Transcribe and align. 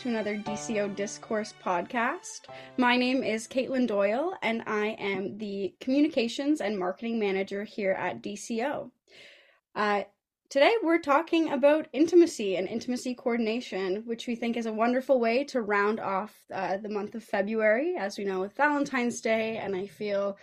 To 0.00 0.10
another 0.10 0.36
DCO 0.36 0.94
Discourse 0.94 1.54
podcast. 1.64 2.42
My 2.76 2.98
name 2.98 3.22
is 3.22 3.48
Katelyn 3.48 3.86
Doyle, 3.86 4.34
and 4.42 4.62
I 4.66 4.88
am 4.98 5.38
the 5.38 5.74
Communications 5.80 6.60
and 6.60 6.78
Marketing 6.78 7.18
Manager 7.18 7.64
here 7.64 7.92
at 7.92 8.22
DCO. 8.22 8.90
Uh, 9.74 10.02
today, 10.50 10.74
we're 10.82 10.98
talking 10.98 11.50
about 11.50 11.88
intimacy 11.94 12.56
and 12.56 12.68
intimacy 12.68 13.14
coordination, 13.14 14.02
which 14.04 14.26
we 14.26 14.36
think 14.36 14.58
is 14.58 14.66
a 14.66 14.72
wonderful 14.72 15.18
way 15.18 15.44
to 15.44 15.62
round 15.62 15.98
off 15.98 16.34
uh, 16.52 16.76
the 16.76 16.90
month 16.90 17.14
of 17.14 17.24
February, 17.24 17.96
as 17.98 18.18
we 18.18 18.24
know, 18.24 18.40
with 18.40 18.52
Valentine's 18.54 19.22
Day, 19.22 19.56
and 19.56 19.74
I 19.74 19.86
feel 19.86 20.36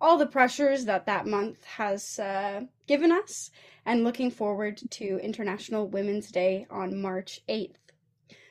all 0.00 0.18
the 0.18 0.26
pressures 0.26 0.84
that 0.86 1.06
that 1.06 1.28
month 1.28 1.64
has 1.64 2.18
uh, 2.18 2.62
given 2.88 3.12
us, 3.12 3.52
and 3.86 4.02
looking 4.02 4.32
forward 4.32 4.80
to 4.90 5.20
International 5.22 5.86
Women's 5.86 6.32
Day 6.32 6.66
on 6.70 7.00
March 7.00 7.40
8th. 7.48 7.76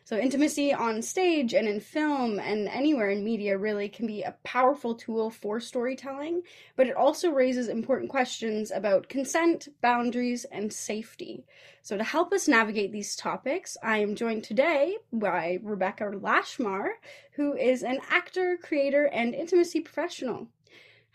So, 0.10 0.18
intimacy 0.18 0.74
on 0.74 1.04
stage 1.04 1.54
and 1.54 1.68
in 1.68 1.80
film 1.80 2.40
and 2.40 2.68
anywhere 2.68 3.12
in 3.12 3.24
media 3.24 3.60
really 3.60 3.88
can 3.90 4.08
be 4.08 4.24
a 4.24 4.36
powerful 4.44 4.96
tool 4.96 5.30
for 5.30 5.60
storytelling, 5.60 6.42
but 6.76 6.88
it 6.88 6.96
also 6.96 7.30
raises 7.30 7.68
important 7.68 8.10
questions 8.10 8.72
about 8.72 9.08
consent, 9.08 9.68
boundaries, 9.82 10.46
and 10.46 10.74
safety. 10.74 11.46
So, 11.84 11.96
to 11.96 12.04
help 12.04 12.34
us 12.34 12.48
navigate 12.48 12.92
these 12.92 13.16
topics, 13.16 13.78
I 13.84 14.00
am 14.00 14.16
joined 14.16 14.44
today 14.44 14.98
by 15.14 15.60
Rebecca 15.62 16.06
Lashmar, 16.06 16.94
who 17.34 17.54
is 17.54 17.84
an 17.84 18.00
actor, 18.10 18.58
creator, 18.64 19.06
and 19.14 19.36
intimacy 19.36 19.80
professional. 19.80 20.48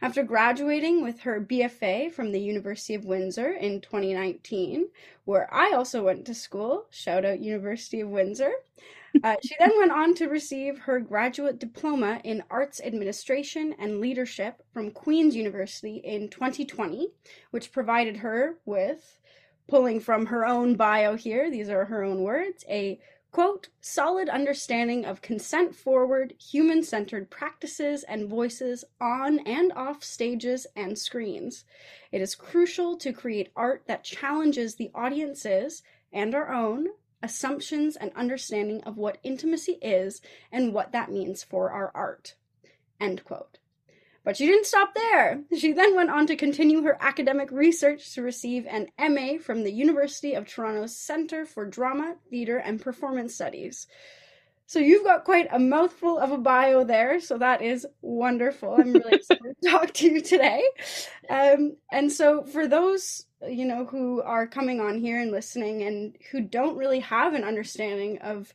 After 0.02 0.22
graduating 0.22 1.02
with 1.02 1.20
her 1.20 1.40
BFA 1.40 2.12
from 2.12 2.32
the 2.32 2.40
University 2.40 2.94
of 2.94 3.04
Windsor 3.04 3.52
in 3.52 3.80
2019, 3.80 4.88
where 5.24 5.52
I 5.52 5.72
also 5.72 6.04
went 6.04 6.26
to 6.26 6.34
school, 6.34 6.86
shout 6.90 7.24
out 7.24 7.40
University 7.40 8.00
of 8.00 8.10
Windsor, 8.10 8.52
uh, 9.22 9.36
she 9.42 9.54
then 9.58 9.70
went 9.78 9.92
on 9.92 10.14
to 10.16 10.26
receive 10.26 10.78
her 10.80 10.98
graduate 10.98 11.58
diploma 11.58 12.20
in 12.24 12.42
arts 12.50 12.80
administration 12.84 13.74
and 13.78 14.00
leadership 14.00 14.62
from 14.72 14.90
Queen's 14.90 15.36
University 15.36 15.96
in 15.98 16.28
2020, 16.28 17.08
which 17.50 17.72
provided 17.72 18.16
her 18.18 18.56
with, 18.64 19.18
pulling 19.68 20.00
from 20.00 20.26
her 20.26 20.44
own 20.44 20.74
bio 20.74 21.16
here, 21.16 21.50
these 21.50 21.70
are 21.70 21.84
her 21.84 22.02
own 22.02 22.22
words, 22.22 22.64
a 22.68 22.98
quote, 23.34 23.68
solid 23.80 24.28
understanding 24.28 25.04
of 25.04 25.20
consent 25.20 25.74
forward, 25.74 26.32
human 26.38 26.84
centered 26.84 27.28
practices 27.30 28.04
and 28.04 28.28
voices 28.28 28.84
on 29.00 29.40
and 29.40 29.72
off 29.72 30.04
stages 30.04 30.68
and 30.76 30.96
screens. 30.96 31.64
It 32.12 32.20
is 32.20 32.36
crucial 32.36 32.96
to 32.98 33.12
create 33.12 33.50
art 33.56 33.82
that 33.88 34.04
challenges 34.04 34.76
the 34.76 34.92
audience's 34.94 35.82
and 36.12 36.32
our 36.32 36.52
own 36.52 36.86
assumptions 37.24 37.96
and 37.96 38.12
understanding 38.14 38.80
of 38.84 38.98
what 38.98 39.18
intimacy 39.24 39.78
is 39.82 40.20
and 40.52 40.72
what 40.72 40.92
that 40.92 41.10
means 41.10 41.42
for 41.42 41.72
our 41.72 41.90
art. 41.92 42.36
End 43.00 43.24
quote. 43.24 43.58
But 44.24 44.36
she 44.38 44.46
didn't 44.46 44.66
stop 44.66 44.94
there. 44.94 45.42
She 45.56 45.72
then 45.72 45.94
went 45.94 46.10
on 46.10 46.26
to 46.28 46.36
continue 46.36 46.82
her 46.82 46.96
academic 46.98 47.50
research 47.50 48.14
to 48.14 48.22
receive 48.22 48.66
an 48.66 48.88
MA 48.98 49.38
from 49.38 49.62
the 49.62 49.72
University 49.72 50.32
of 50.32 50.46
Toronto's 50.46 50.96
Centre 50.96 51.44
for 51.44 51.66
Drama, 51.66 52.16
Theatre, 52.30 52.56
and 52.56 52.80
Performance 52.80 53.34
Studies. 53.34 53.86
So 54.66 54.78
you've 54.78 55.04
got 55.04 55.24
quite 55.24 55.48
a 55.52 55.58
mouthful 55.58 56.18
of 56.18 56.32
a 56.32 56.38
bio 56.38 56.84
there, 56.84 57.20
so 57.20 57.36
that 57.36 57.60
is 57.60 57.86
wonderful. 58.00 58.74
I'm 58.74 58.94
really 58.94 59.12
excited 59.16 59.56
to 59.62 59.70
talk 59.70 59.92
to 59.92 60.10
you 60.10 60.22
today. 60.22 60.62
Um, 61.28 61.76
and 61.92 62.10
so 62.10 62.44
for 62.44 62.66
those 62.66 63.26
you 63.48 63.64
know 63.64 63.84
who 63.84 64.22
are 64.22 64.46
coming 64.46 64.80
on 64.80 64.98
here 64.98 65.20
and 65.20 65.30
listening 65.30 65.82
and 65.82 66.16
who 66.30 66.40
don't 66.40 66.76
really 66.76 67.00
have 67.00 67.34
an 67.34 67.44
understanding 67.44 68.18
of 68.18 68.52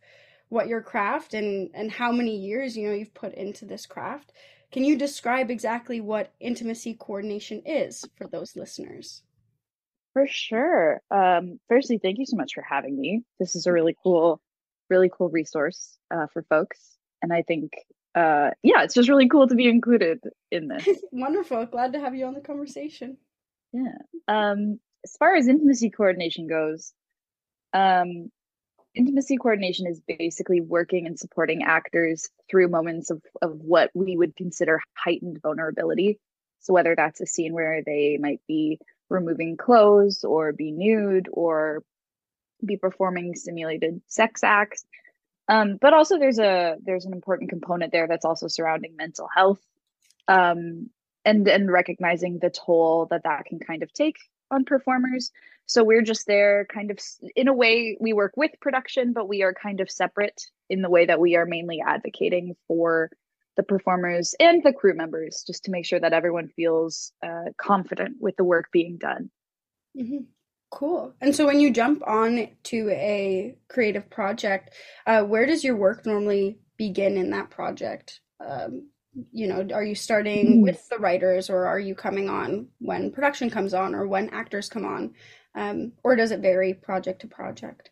what 0.49 0.67
your 0.67 0.81
craft 0.81 1.33
and 1.33 1.69
and 1.73 1.91
how 1.91 2.11
many 2.11 2.37
years 2.37 2.75
you 2.75 2.87
know 2.87 2.93
you've 2.93 3.13
put 3.13 3.33
into 3.33 3.65
this 3.65 3.85
craft, 3.85 4.31
can 4.71 4.83
you 4.83 4.97
describe 4.97 5.49
exactly 5.49 5.99
what 5.99 6.33
intimacy 6.39 6.93
coordination 6.93 7.63
is 7.65 8.05
for 8.15 8.27
those 8.27 8.55
listeners? 8.55 9.23
For 10.13 10.27
sure. 10.27 11.01
Um, 11.09 11.59
firstly, 11.67 11.99
thank 12.01 12.19
you 12.19 12.25
so 12.25 12.37
much 12.37 12.53
for 12.53 12.63
having 12.67 12.99
me. 12.99 13.23
This 13.39 13.55
is 13.55 13.65
a 13.65 13.71
really 13.71 13.95
cool, 14.03 14.41
really 14.89 15.09
cool 15.09 15.29
resource 15.29 15.97
uh, 16.11 16.27
for 16.33 16.43
folks. 16.43 16.97
And 17.21 17.33
I 17.33 17.41
think, 17.41 17.73
uh, 18.15 18.51
yeah, 18.63 18.83
it's 18.83 18.93
just 18.93 19.09
really 19.09 19.27
cool 19.27 19.47
to 19.47 19.55
be 19.55 19.67
included 19.67 20.19
in 20.51 20.67
this. 20.67 20.87
Wonderful. 21.11 21.65
Glad 21.65 21.93
to 21.93 21.99
have 21.99 22.15
you 22.15 22.25
on 22.25 22.33
the 22.33 22.41
conversation. 22.41 23.17
Yeah. 23.73 23.97
Um, 24.27 24.79
as 25.03 25.15
far 25.17 25.35
as 25.35 25.47
intimacy 25.47 25.89
coordination 25.89 26.47
goes, 26.47 26.93
um, 27.73 28.31
intimacy 28.99 29.37
coordination 29.37 29.87
is 29.87 30.01
basically 30.01 30.59
working 30.59 31.07
and 31.07 31.17
supporting 31.17 31.63
actors 31.63 32.29
through 32.49 32.67
moments 32.67 33.09
of, 33.09 33.21
of 33.41 33.53
what 33.61 33.89
we 33.93 34.17
would 34.17 34.35
consider 34.35 34.81
heightened 34.93 35.41
vulnerability. 35.41 36.19
So, 36.59 36.73
whether 36.73 36.95
that's 36.95 37.21
a 37.21 37.25
scene 37.25 37.53
where 37.53 37.81
they 37.85 38.17
might 38.19 38.41
be 38.45 38.79
removing 39.09 39.55
clothes 39.55 40.25
or 40.25 40.51
be 40.51 40.71
nude 40.71 41.29
or 41.31 41.81
be 42.63 42.75
performing 42.75 43.35
simulated 43.35 44.01
sex 44.07 44.43
acts. 44.43 44.83
Um, 45.47 45.77
but 45.79 45.93
also 45.93 46.19
there's 46.19 46.37
a 46.37 46.75
there's 46.83 47.05
an 47.05 47.13
important 47.13 47.49
component 47.49 47.93
there 47.93 48.07
that's 48.07 48.25
also 48.25 48.47
surrounding 48.47 48.97
mental 48.97 49.29
health 49.33 49.61
um, 50.27 50.89
and 51.23 51.47
and 51.47 51.71
recognizing 51.71 52.37
the 52.37 52.49
toll 52.49 53.07
that 53.11 53.23
that 53.23 53.45
can 53.45 53.59
kind 53.59 53.81
of 53.81 53.93
take 53.93 54.17
on 54.51 54.65
performers. 54.65 55.31
So 55.69 55.83
we're 55.83 56.01
just 56.01 56.25
there 56.25 56.65
kind 56.65 56.89
of 56.89 56.97
in 57.35 57.47
a 57.47 57.53
way 57.53 57.95
we 57.99 58.11
work 58.11 58.33
with 58.35 58.49
production, 58.59 59.13
but 59.13 59.29
we 59.29 59.43
are 59.43 59.53
kind 59.53 59.81
of 59.81 59.91
separate 59.91 60.41
in 60.67 60.81
the 60.81 60.89
way 60.89 61.05
that 61.05 61.19
we 61.19 61.35
are 61.35 61.45
mainly 61.45 61.79
advocating 61.79 62.55
for 62.67 63.11
the 63.55 63.61
performers 63.61 64.33
and 64.39 64.63
the 64.63 64.73
crew 64.73 64.95
members 64.95 65.43
just 65.45 65.65
to 65.65 65.71
make 65.71 65.85
sure 65.85 65.99
that 65.99 66.11
everyone 66.11 66.47
feels 66.55 67.11
uh, 67.23 67.51
confident 67.61 68.17
with 68.19 68.35
the 68.35 68.43
work 68.43 68.71
being 68.71 68.97
done. 68.97 69.29
Mm-hmm. 69.95 70.23
Cool. 70.71 71.13
And 71.21 71.35
so 71.35 71.45
when 71.45 71.59
you 71.59 71.71
jump 71.71 72.01
on 72.07 72.47
to 72.63 72.89
a 72.89 73.55
creative 73.69 74.09
project, 74.09 74.73
uh, 75.05 75.23
where 75.23 75.45
does 75.45 75.63
your 75.63 75.75
work 75.75 76.03
normally 76.03 76.57
begin 76.77 77.15
in 77.15 77.29
that 77.29 77.51
project? 77.51 78.21
Um, 78.43 78.89
you 79.31 79.47
know 79.47 79.67
are 79.73 79.83
you 79.83 79.95
starting 79.95 80.47
mm-hmm. 80.47 80.61
with 80.61 80.87
the 80.89 80.97
writers 80.97 81.49
or 81.49 81.65
are 81.65 81.79
you 81.79 81.95
coming 81.95 82.29
on 82.29 82.67
when 82.79 83.11
production 83.11 83.49
comes 83.49 83.73
on 83.73 83.95
or 83.95 84.07
when 84.07 84.29
actors 84.29 84.69
come 84.69 84.85
on 84.85 85.13
um, 85.59 85.91
or 86.03 86.15
does 86.15 86.31
it 86.31 86.39
vary 86.39 86.73
project 86.73 87.21
to 87.21 87.27
project? 87.27 87.89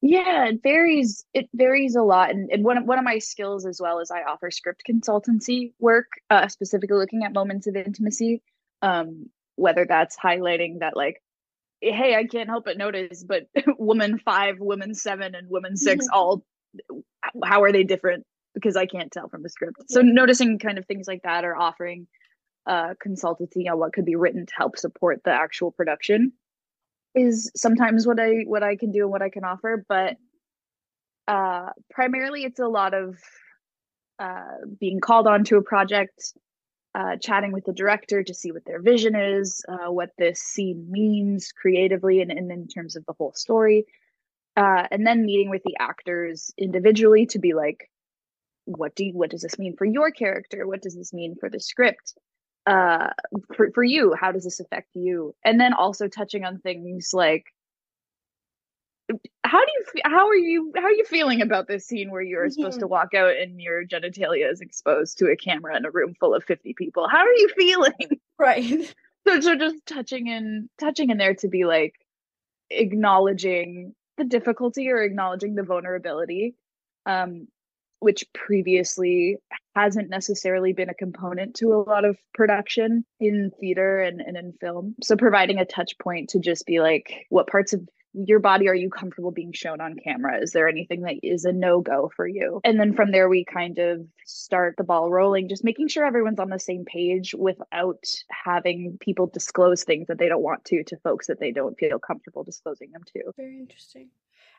Yeah 0.00 0.48
it 0.48 0.60
varies 0.62 1.24
it 1.32 1.48
varies 1.54 1.94
a 1.96 2.02
lot. 2.02 2.30
And, 2.30 2.50
and 2.50 2.64
one, 2.64 2.78
of, 2.78 2.84
one 2.84 2.98
of 2.98 3.04
my 3.04 3.18
skills 3.18 3.66
as 3.66 3.80
well 3.80 4.00
is 4.00 4.10
i 4.10 4.22
offer 4.22 4.50
script 4.50 4.82
consultancy 4.88 5.72
work 5.78 6.06
uh, 6.30 6.48
specifically 6.48 6.96
looking 6.96 7.24
at 7.24 7.32
moments 7.32 7.66
of 7.66 7.76
intimacy. 7.76 8.42
Um, 8.80 9.30
whether 9.54 9.86
that's 9.88 10.16
highlighting 10.18 10.80
that 10.80 10.96
like 10.96 11.22
hey 11.80 12.16
i 12.16 12.24
can't 12.24 12.48
help 12.48 12.64
but 12.64 12.78
notice 12.78 13.22
but 13.22 13.42
woman 13.78 14.18
five 14.18 14.58
woman 14.58 14.94
seven 14.94 15.34
and 15.34 15.48
woman 15.48 15.76
6 15.76 16.04
mm-hmm. 16.04 16.16
all 16.16 16.42
how 17.44 17.62
are 17.62 17.72
they 17.72 17.84
different? 17.84 18.24
Because 18.54 18.76
I 18.76 18.86
can't 18.86 19.10
tell 19.10 19.28
from 19.28 19.42
the 19.42 19.48
script. 19.48 19.76
So 19.88 20.00
noticing 20.02 20.58
kind 20.58 20.78
of 20.78 20.86
things 20.86 21.06
like 21.08 21.22
that 21.22 21.44
or 21.44 21.56
offering 21.56 22.06
uh, 22.66 22.94
consultancy 23.04 23.70
on 23.70 23.78
what 23.78 23.92
could 23.92 24.04
be 24.04 24.16
written 24.16 24.46
to 24.46 24.52
help 24.56 24.78
support 24.78 25.22
the 25.24 25.32
actual 25.32 25.72
production 25.72 26.32
is 27.14 27.50
sometimes 27.54 28.06
what 28.06 28.18
I 28.18 28.44
what 28.46 28.62
I 28.62 28.76
can 28.76 28.90
do 28.92 29.02
and 29.02 29.10
what 29.10 29.22
I 29.22 29.30
can 29.30 29.44
offer. 29.44 29.84
But 29.88 30.16
uh, 31.28 31.70
primarily, 31.90 32.44
it's 32.44 32.60
a 32.60 32.68
lot 32.68 32.94
of 32.94 33.18
uh, 34.18 34.56
being 34.78 35.00
called 35.00 35.26
on 35.26 35.44
to 35.44 35.56
a 35.56 35.62
project, 35.62 36.32
uh, 36.94 37.16
chatting 37.16 37.52
with 37.52 37.64
the 37.64 37.72
director 37.72 38.22
to 38.22 38.34
see 38.34 38.52
what 38.52 38.64
their 38.64 38.80
vision 38.80 39.14
is, 39.14 39.64
uh, 39.68 39.90
what 39.90 40.10
this 40.18 40.40
scene 40.40 40.86
means 40.90 41.52
creatively 41.52 42.20
and, 42.20 42.30
and 42.30 42.50
in 42.50 42.68
terms 42.68 42.96
of 42.96 43.04
the 43.06 43.14
whole 43.14 43.32
story. 43.34 43.84
Uh, 44.56 44.86
and 44.90 45.06
then 45.06 45.24
meeting 45.24 45.48
with 45.48 45.62
the 45.64 45.76
actors 45.80 46.52
individually 46.58 47.24
to 47.24 47.38
be 47.38 47.54
like, 47.54 47.88
what 48.66 48.94
do 48.94 49.06
you, 49.06 49.12
what 49.12 49.30
does 49.30 49.40
this 49.40 49.58
mean 49.58 49.74
for 49.76 49.86
your 49.86 50.10
character? 50.10 50.66
What 50.66 50.82
does 50.82 50.94
this 50.94 51.12
mean 51.12 51.34
for 51.40 51.48
the 51.48 51.58
script? 51.58 52.14
Uh, 52.66 53.08
for, 53.56 53.70
for 53.72 53.82
you, 53.82 54.14
how 54.14 54.30
does 54.30 54.44
this 54.44 54.60
affect 54.60 54.94
you? 54.94 55.34
And 55.44 55.60
then 55.60 55.72
also 55.72 56.06
touching 56.06 56.44
on 56.44 56.58
things 56.58 57.10
like 57.12 57.46
how 59.44 59.58
do 59.58 59.72
you 59.72 60.02
how 60.04 60.28
are 60.28 60.34
you 60.34 60.72
how 60.76 60.84
are 60.84 60.92
you 60.92 61.04
feeling 61.04 61.42
about 61.42 61.66
this 61.66 61.86
scene 61.86 62.10
where 62.10 62.22
you're 62.22 62.46
mm-hmm. 62.46 62.52
supposed 62.52 62.80
to 62.80 62.86
walk 62.86 63.14
out 63.14 63.36
and 63.36 63.60
your 63.60 63.84
genitalia 63.84 64.50
is 64.50 64.60
exposed 64.60 65.18
to 65.18 65.26
a 65.26 65.36
camera 65.36 65.76
in 65.76 65.84
a 65.84 65.90
room 65.90 66.14
full 66.18 66.34
of 66.34 66.44
50 66.44 66.74
people 66.74 67.08
how 67.08 67.18
are 67.18 67.34
you 67.34 67.48
feeling 67.56 67.92
right 68.38 68.94
so, 69.28 69.40
so 69.40 69.56
just 69.56 69.84
touching 69.86 70.28
in 70.28 70.68
touching 70.78 71.10
in 71.10 71.18
there 71.18 71.34
to 71.34 71.48
be 71.48 71.64
like 71.64 71.94
acknowledging 72.70 73.94
the 74.16 74.24
difficulty 74.24 74.88
or 74.88 75.02
acknowledging 75.02 75.54
the 75.54 75.62
vulnerability 75.62 76.54
um 77.06 77.48
which 78.02 78.24
previously 78.34 79.36
hasn't 79.76 80.10
necessarily 80.10 80.72
been 80.72 80.90
a 80.90 80.94
component 80.94 81.54
to 81.54 81.72
a 81.72 81.82
lot 81.88 82.04
of 82.04 82.16
production 82.34 83.04
in 83.20 83.52
theater 83.60 84.00
and, 84.00 84.20
and 84.20 84.36
in 84.36 84.52
film. 84.60 84.94
So 85.02 85.16
providing 85.16 85.58
a 85.58 85.64
touch 85.64 85.96
point 85.98 86.30
to 86.30 86.40
just 86.40 86.66
be 86.66 86.80
like, 86.80 87.26
what 87.30 87.46
parts 87.46 87.72
of 87.72 87.80
your 88.14 88.40
body 88.40 88.68
are 88.68 88.74
you 88.74 88.90
comfortable 88.90 89.30
being 89.30 89.52
shown 89.52 89.80
on 89.80 89.96
camera? 90.02 90.42
Is 90.42 90.50
there 90.52 90.68
anything 90.68 91.02
that 91.02 91.14
is 91.22 91.44
a 91.44 91.52
no-go 91.52 92.10
for 92.14 92.26
you? 92.26 92.60
And 92.64 92.78
then 92.78 92.94
from 92.94 93.12
there 93.12 93.28
we 93.28 93.44
kind 93.44 93.78
of 93.78 94.00
start 94.26 94.74
the 94.76 94.84
ball 94.84 95.10
rolling 95.10 95.48
just 95.48 95.64
making 95.64 95.88
sure 95.88 96.04
everyone's 96.04 96.40
on 96.40 96.50
the 96.50 96.58
same 96.58 96.84
page 96.84 97.34
without 97.38 98.04
having 98.44 98.98
people 99.00 99.28
disclose 99.28 99.84
things 99.84 100.08
that 100.08 100.18
they 100.18 100.28
don't 100.28 100.42
want 100.42 100.64
to 100.66 100.84
to 100.84 100.96
folks 100.98 101.28
that 101.28 101.40
they 101.40 101.52
don't 101.52 101.78
feel 101.78 101.98
comfortable 101.98 102.44
disclosing 102.44 102.90
them 102.90 103.02
to. 103.14 103.32
Very 103.36 103.58
interesting. 103.58 104.10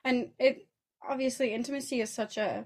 And 0.04 0.30
it 0.40 0.66
obviously 1.08 1.54
intimacy 1.54 2.02
is 2.02 2.10
such 2.10 2.38
a 2.38 2.66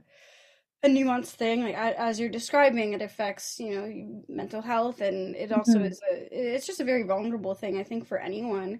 a 0.83 0.87
nuanced 0.87 1.31
thing 1.31 1.63
like 1.63 1.75
as 1.75 2.19
you're 2.19 2.29
describing 2.29 2.93
it 2.93 3.01
affects 3.01 3.59
you 3.59 3.73
know 3.75 4.23
mental 4.29 4.61
health 4.61 5.01
and 5.01 5.35
it 5.35 5.51
also 5.51 5.79
mm-hmm. 5.79 5.85
is 5.87 5.99
a 6.11 6.55
it's 6.55 6.67
just 6.67 6.79
a 6.79 6.83
very 6.83 7.03
vulnerable 7.03 7.55
thing 7.55 7.79
i 7.79 7.83
think 7.83 8.07
for 8.07 8.19
anyone 8.19 8.79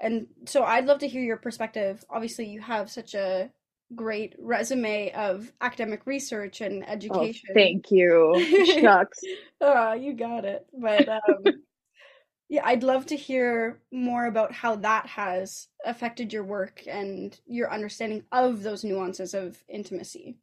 and 0.00 0.26
so 0.44 0.62
I'd 0.62 0.86
love 0.86 0.98
to 1.00 1.08
hear 1.08 1.22
your 1.22 1.38
perspective. 1.38 2.04
Obviously, 2.10 2.46
you 2.46 2.60
have 2.60 2.90
such 2.90 3.14
a 3.14 3.50
great 3.94 4.34
resume 4.38 5.12
of 5.12 5.52
academic 5.60 6.06
research 6.06 6.60
and 6.60 6.84
oh, 6.86 6.90
education. 6.90 7.48
Oh, 7.50 7.54
thank 7.54 7.90
you. 7.90 8.66
Shucks. 8.80 9.20
oh, 9.60 9.92
you 9.94 10.14
got 10.14 10.44
it. 10.44 10.66
But 10.78 11.08
um, 11.08 11.44
yeah, 12.48 12.62
I'd 12.64 12.82
love 12.82 13.06
to 13.06 13.16
hear 13.16 13.80
more 13.90 14.26
about 14.26 14.52
how 14.52 14.76
that 14.76 15.06
has 15.06 15.68
affected 15.84 16.32
your 16.32 16.44
work 16.44 16.82
and 16.86 17.38
your 17.46 17.72
understanding 17.72 18.24
of 18.32 18.62
those 18.62 18.84
nuances 18.84 19.34
of 19.34 19.56
intimacy. 19.68 20.36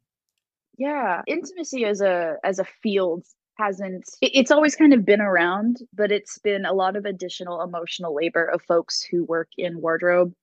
Yeah, 0.76 1.22
intimacy 1.26 1.84
as 1.84 2.00
a 2.00 2.36
as 2.44 2.58
a 2.58 2.64
field 2.64 3.24
hasn't 3.56 4.04
it's 4.20 4.50
always 4.50 4.74
kind 4.74 4.92
of 4.92 5.04
been 5.04 5.20
around 5.20 5.78
but 5.92 6.10
it's 6.10 6.38
been 6.38 6.64
a 6.64 6.72
lot 6.72 6.96
of 6.96 7.04
additional 7.04 7.62
emotional 7.62 8.12
labor 8.12 8.44
of 8.44 8.60
folks 8.62 9.00
who 9.00 9.24
work 9.24 9.48
in 9.56 9.80
wardrobe 9.80 10.34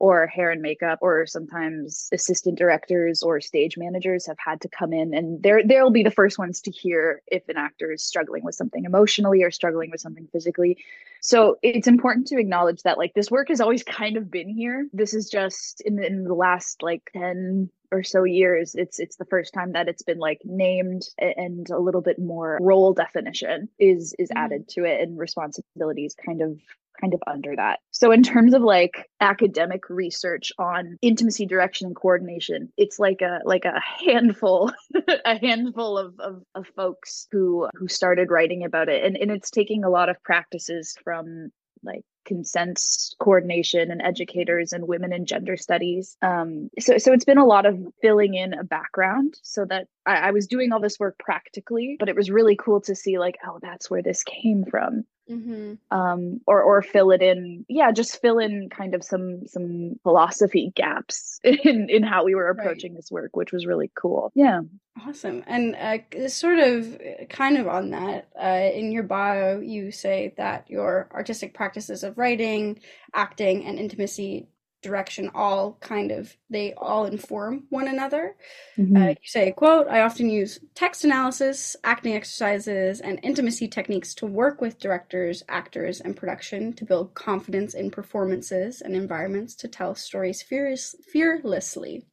or 0.00 0.26
hair 0.28 0.50
and 0.50 0.62
makeup 0.62 0.98
or 1.02 1.26
sometimes 1.26 2.08
assistant 2.12 2.56
directors 2.56 3.22
or 3.22 3.40
stage 3.40 3.76
managers 3.76 4.26
have 4.26 4.36
had 4.38 4.60
to 4.60 4.68
come 4.68 4.92
in 4.92 5.12
and 5.12 5.42
they're 5.42 5.66
they'll 5.66 5.90
be 5.90 6.02
the 6.02 6.10
first 6.10 6.38
ones 6.38 6.60
to 6.60 6.70
hear 6.70 7.22
if 7.26 7.48
an 7.48 7.56
actor 7.56 7.90
is 7.90 8.04
struggling 8.04 8.44
with 8.44 8.54
something 8.54 8.84
emotionally 8.84 9.42
or 9.42 9.50
struggling 9.50 9.90
with 9.90 10.00
something 10.00 10.28
physically. 10.32 10.76
So 11.20 11.56
it's 11.62 11.88
important 11.88 12.28
to 12.28 12.38
acknowledge 12.38 12.82
that 12.82 12.98
like 12.98 13.14
this 13.14 13.30
work 13.30 13.48
has 13.48 13.60
always 13.60 13.82
kind 13.82 14.16
of 14.16 14.30
been 14.30 14.48
here. 14.48 14.86
This 14.92 15.14
is 15.14 15.28
just 15.28 15.80
in, 15.80 16.02
in 16.02 16.24
the 16.24 16.34
last 16.34 16.82
like 16.82 17.10
10 17.12 17.68
or 17.90 18.02
so 18.02 18.24
years 18.24 18.74
it's 18.74 18.98
it's 18.98 19.16
the 19.16 19.24
first 19.24 19.54
time 19.54 19.72
that 19.72 19.88
it's 19.88 20.02
been 20.02 20.18
like 20.18 20.40
named 20.44 21.02
and 21.18 21.68
a 21.70 21.78
little 21.78 22.02
bit 22.02 22.18
more 22.18 22.58
role 22.60 22.92
definition 22.92 23.68
is 23.78 24.14
is 24.18 24.28
mm-hmm. 24.28 24.44
added 24.44 24.68
to 24.68 24.84
it 24.84 25.00
and 25.00 25.18
responsibilities 25.18 26.14
kind 26.24 26.42
of 26.42 26.58
kind 27.00 27.14
of 27.14 27.22
under 27.26 27.54
that. 27.56 27.80
So 27.90 28.10
in 28.12 28.22
terms 28.22 28.54
of 28.54 28.62
like 28.62 29.08
academic 29.20 29.88
research 29.88 30.52
on 30.58 30.98
intimacy 31.02 31.46
direction 31.46 31.86
and 31.86 31.96
coordination, 31.96 32.72
it's 32.76 32.98
like 32.98 33.20
a 33.22 33.40
like 33.44 33.64
a 33.64 33.80
handful 34.04 34.72
a 35.24 35.38
handful 35.38 35.98
of, 35.98 36.18
of, 36.20 36.42
of 36.54 36.66
folks 36.76 37.26
who 37.30 37.68
who 37.74 37.88
started 37.88 38.30
writing 38.30 38.64
about 38.64 38.88
it. 38.88 39.04
And 39.04 39.16
and 39.16 39.30
it's 39.30 39.50
taking 39.50 39.84
a 39.84 39.90
lot 39.90 40.08
of 40.08 40.22
practices 40.22 40.96
from 41.02 41.50
like 41.82 42.02
consent 42.28 42.80
coordination 43.18 43.90
and 43.90 44.02
educators 44.02 44.72
and 44.72 44.86
women 44.86 45.12
and 45.12 45.26
gender 45.26 45.56
studies. 45.56 46.16
Um, 46.22 46.70
so, 46.78 46.98
so 46.98 47.12
it's 47.12 47.24
been 47.24 47.38
a 47.38 47.46
lot 47.46 47.66
of 47.66 47.78
filling 48.02 48.34
in 48.34 48.52
a 48.52 48.62
background 48.62 49.34
so 49.42 49.64
that 49.64 49.88
I, 50.06 50.16
I 50.16 50.30
was 50.30 50.46
doing 50.46 50.70
all 50.70 50.80
this 50.80 51.00
work 51.00 51.18
practically, 51.18 51.96
but 51.98 52.08
it 52.08 52.14
was 52.14 52.30
really 52.30 52.54
cool 52.54 52.82
to 52.82 52.94
see 52.94 53.18
like, 53.18 53.38
oh, 53.44 53.58
that's 53.60 53.90
where 53.90 54.02
this 54.02 54.22
came 54.22 54.64
from 54.64 55.04
mm-hmm. 55.28 55.74
um, 55.96 56.40
or 56.46 56.62
or 56.62 56.82
fill 56.82 57.10
it 57.10 57.22
in. 57.22 57.64
Yeah, 57.68 57.92
just 57.92 58.20
fill 58.20 58.38
in 58.38 58.68
kind 58.70 58.94
of 58.94 59.04
some 59.04 59.46
some 59.46 59.96
philosophy 60.02 60.72
gaps 60.74 61.40
in 61.44 61.88
in 61.88 62.02
how 62.02 62.24
we 62.24 62.34
were 62.34 62.48
approaching 62.48 62.92
right. 62.92 62.98
this 62.98 63.10
work, 63.10 63.36
which 63.36 63.52
was 63.52 63.66
really 63.66 63.90
cool. 63.94 64.32
Yeah, 64.34 64.60
awesome. 65.06 65.44
And 65.46 65.74
uh, 65.76 66.28
sort 66.28 66.58
of, 66.58 67.00
kind 67.28 67.58
of 67.58 67.68
on 67.68 67.90
that, 67.90 68.28
uh, 68.40 68.70
in 68.74 68.92
your 68.92 69.02
bio, 69.02 69.60
you 69.60 69.90
say 69.90 70.34
that 70.36 70.68
your 70.68 71.08
artistic 71.12 71.54
practices 71.54 72.02
of 72.04 72.18
writing, 72.18 72.80
acting, 73.14 73.64
and 73.64 73.78
intimacy 73.78 74.48
direction 74.82 75.30
all 75.34 75.76
kind 75.80 76.10
of 76.10 76.36
they 76.50 76.72
all 76.74 77.04
inform 77.04 77.64
one 77.68 77.88
another 77.88 78.36
mm-hmm. 78.76 78.96
uh, 78.96 79.08
you 79.08 79.16
say 79.24 79.50
quote 79.50 79.88
i 79.88 80.00
often 80.00 80.30
use 80.30 80.60
text 80.74 81.04
analysis 81.04 81.76
acting 81.82 82.14
exercises 82.14 83.00
and 83.00 83.18
intimacy 83.22 83.66
techniques 83.66 84.14
to 84.14 84.26
work 84.26 84.60
with 84.60 84.78
directors 84.78 85.42
actors 85.48 86.00
and 86.00 86.16
production 86.16 86.72
to 86.72 86.84
build 86.84 87.12
confidence 87.14 87.74
in 87.74 87.90
performances 87.90 88.80
and 88.80 88.94
environments 88.94 89.54
to 89.54 89.68
tell 89.68 89.94
stories 89.94 90.42
fearless, 90.42 90.94
fearlessly 91.10 92.04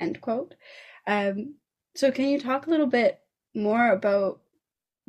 end 0.00 0.20
quote 0.20 0.54
um, 1.06 1.54
so 1.94 2.10
can 2.10 2.26
you 2.26 2.40
talk 2.40 2.66
a 2.66 2.70
little 2.70 2.86
bit 2.86 3.20
more 3.54 3.90
about 3.90 4.40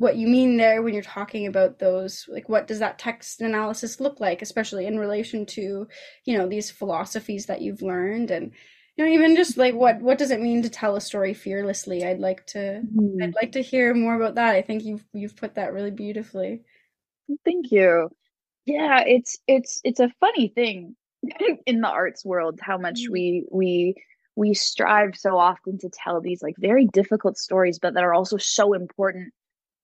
what 0.00 0.16
you 0.16 0.26
mean 0.26 0.56
there 0.56 0.80
when 0.80 0.94
you're 0.94 1.02
talking 1.02 1.46
about 1.46 1.78
those 1.78 2.24
like 2.26 2.48
what 2.48 2.66
does 2.66 2.78
that 2.78 2.98
text 2.98 3.42
analysis 3.42 4.00
look 4.00 4.18
like 4.18 4.40
especially 4.40 4.86
in 4.86 4.98
relation 4.98 5.44
to 5.44 5.86
you 6.24 6.38
know 6.38 6.48
these 6.48 6.70
philosophies 6.70 7.44
that 7.46 7.60
you've 7.60 7.82
learned? 7.82 8.30
And 8.30 8.52
you 8.96 9.04
know 9.04 9.12
even 9.12 9.36
just 9.36 9.58
like 9.58 9.74
what 9.74 10.00
what 10.00 10.16
does 10.16 10.30
it 10.30 10.40
mean 10.40 10.62
to 10.62 10.70
tell 10.70 10.96
a 10.96 11.02
story 11.02 11.34
fearlessly? 11.34 12.02
I'd 12.02 12.18
like 12.18 12.46
to 12.46 12.58
mm-hmm. 12.58 13.22
i'd 13.22 13.34
like 13.34 13.52
to 13.52 13.62
hear 13.62 13.92
more 13.92 14.14
about 14.14 14.36
that. 14.36 14.54
I 14.54 14.62
think 14.62 14.84
you've 14.84 15.04
you've 15.12 15.36
put 15.36 15.56
that 15.56 15.74
really 15.74 15.90
beautifully. 15.90 16.62
Thank 17.44 17.70
you. 17.70 18.08
Yeah 18.64 19.04
it's 19.06 19.38
it's 19.46 19.82
it's 19.84 20.00
a 20.00 20.14
funny 20.18 20.48
thing 20.48 20.96
in 21.66 21.82
the 21.82 21.88
arts 21.88 22.24
world 22.24 22.58
how 22.62 22.78
much 22.78 23.02
mm-hmm. 23.02 23.12
we 23.12 23.44
we 23.50 23.94
we 24.34 24.54
strive 24.54 25.14
so 25.14 25.36
often 25.36 25.76
to 25.80 25.90
tell 25.90 26.22
these 26.22 26.42
like 26.42 26.54
very 26.56 26.86
difficult 26.86 27.36
stories 27.36 27.78
but 27.78 27.92
that 27.92 28.04
are 28.04 28.14
also 28.14 28.38
so 28.38 28.72
important 28.72 29.34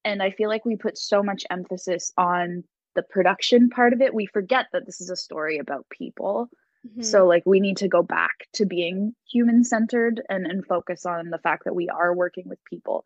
and 0.06 0.22
i 0.22 0.30
feel 0.30 0.48
like 0.48 0.64
we 0.64 0.76
put 0.76 0.96
so 0.96 1.22
much 1.22 1.44
emphasis 1.50 2.12
on 2.16 2.64
the 2.94 3.02
production 3.02 3.68
part 3.68 3.92
of 3.92 4.00
it 4.00 4.14
we 4.14 4.24
forget 4.26 4.66
that 4.72 4.86
this 4.86 5.00
is 5.00 5.10
a 5.10 5.16
story 5.16 5.58
about 5.58 5.84
people 5.90 6.48
mm-hmm. 6.86 7.02
so 7.02 7.26
like 7.26 7.42
we 7.44 7.60
need 7.60 7.76
to 7.76 7.88
go 7.88 8.02
back 8.02 8.46
to 8.54 8.64
being 8.64 9.14
human 9.30 9.62
centered 9.64 10.22
and 10.30 10.46
and 10.46 10.64
focus 10.64 11.04
on 11.04 11.28
the 11.28 11.38
fact 11.38 11.64
that 11.64 11.74
we 11.74 11.88
are 11.90 12.14
working 12.14 12.44
with 12.46 12.64
people 12.64 13.04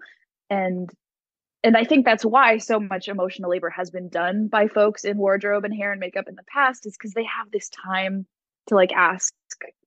and 0.49 0.91
and 1.65 1.77
i 1.77 1.83
think 1.85 2.05
that's 2.05 2.25
why 2.25 2.59
so 2.59 2.79
much 2.79 3.09
emotional 3.09 3.51
labor 3.51 3.71
has 3.71 3.91
been 3.91 4.09
done 4.09 4.47
by 4.47 4.69
folks 4.69 5.05
in 5.05 5.17
wardrobe 5.17 5.65
and 5.65 5.75
hair 5.75 5.91
and 5.91 6.01
makeup 6.01 6.29
in 6.29 6.37
the 6.37 6.45
past 6.53 6.87
is 6.87 6.97
because 6.97 7.15
they 7.15 7.25
have 7.25 7.51
this 7.51 7.69
time 7.71 8.27
to 8.69 8.75
like 8.77 8.93
ask 8.93 9.35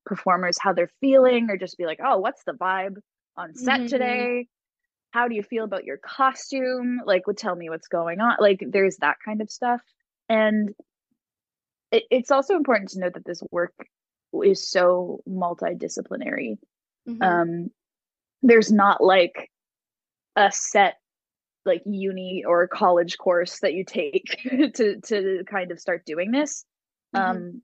performers 0.04 0.58
how 0.60 0.72
they're 0.72 0.90
feeling 1.00 1.48
or 1.48 1.56
just 1.56 1.78
be 1.78 1.86
like 1.86 2.00
oh 2.04 2.18
what's 2.18 2.44
the 2.44 2.52
vibe 2.52 2.96
on 3.36 3.54
set 3.54 3.80
mm-hmm. 3.80 3.86
today 3.86 4.46
how 5.14 5.28
do 5.28 5.36
you 5.36 5.44
feel 5.44 5.62
about 5.62 5.84
your 5.84 5.96
costume? 5.96 7.00
Like 7.06 7.28
would 7.28 7.38
tell 7.38 7.54
me 7.54 7.70
what's 7.70 7.86
going 7.86 8.20
on. 8.20 8.34
Like 8.40 8.64
there's 8.68 8.96
that 8.96 9.18
kind 9.24 9.40
of 9.40 9.48
stuff. 9.48 9.80
And 10.28 10.70
it, 11.92 12.02
it's 12.10 12.32
also 12.32 12.56
important 12.56 12.90
to 12.90 12.98
note 12.98 13.14
that 13.14 13.24
this 13.24 13.40
work 13.52 13.74
is 14.44 14.68
so 14.68 15.20
multidisciplinary. 15.28 16.56
Mm-hmm. 17.08 17.22
um 17.22 17.70
there's 18.42 18.72
not 18.72 19.04
like 19.04 19.50
a 20.36 20.50
set 20.50 20.94
like 21.66 21.82
uni 21.84 22.44
or 22.46 22.66
college 22.66 23.18
course 23.18 23.60
that 23.60 23.74
you 23.74 23.84
take 23.84 24.38
to 24.74 25.00
to 25.02 25.44
kind 25.48 25.70
of 25.70 25.78
start 25.78 26.04
doing 26.04 26.32
this. 26.32 26.64
Mm-hmm. 27.14 27.36
um 27.36 27.62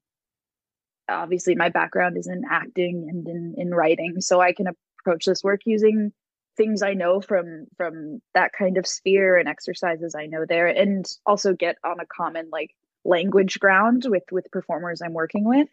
obviously 1.08 1.56
my 1.56 1.70
background 1.70 2.16
is 2.16 2.28
in 2.28 2.42
acting 2.48 3.08
and 3.10 3.26
in, 3.26 3.54
in 3.56 3.74
writing 3.74 4.20
so 4.20 4.40
i 4.40 4.52
can 4.52 4.66
approach 5.00 5.24
this 5.24 5.42
work 5.42 5.62
using 5.64 6.12
things 6.56 6.82
I 6.82 6.94
know 6.94 7.20
from 7.20 7.66
from 7.76 8.20
that 8.34 8.52
kind 8.52 8.76
of 8.78 8.86
sphere 8.86 9.36
and 9.36 9.48
exercises 9.48 10.14
I 10.14 10.26
know 10.26 10.44
there, 10.48 10.66
and 10.66 11.06
also 11.26 11.54
get 11.54 11.76
on 11.84 12.00
a 12.00 12.06
common 12.06 12.48
like 12.50 12.74
language 13.04 13.58
ground 13.60 14.04
with 14.06 14.24
with 14.30 14.50
performers 14.50 15.02
I'm 15.02 15.14
working 15.14 15.44
with. 15.44 15.68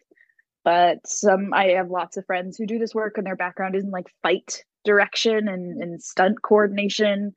But 0.64 1.06
some 1.06 1.52
I 1.54 1.68
have 1.68 1.90
lots 1.90 2.16
of 2.16 2.26
friends 2.26 2.56
who 2.56 2.66
do 2.66 2.78
this 2.78 2.94
work, 2.94 3.18
and 3.18 3.26
their 3.26 3.36
background 3.36 3.74
is 3.74 3.84
in 3.84 3.90
like 3.90 4.12
fight 4.22 4.64
direction 4.84 5.48
and 5.48 5.82
and 5.82 6.02
stunt 6.02 6.42
coordination. 6.42 7.34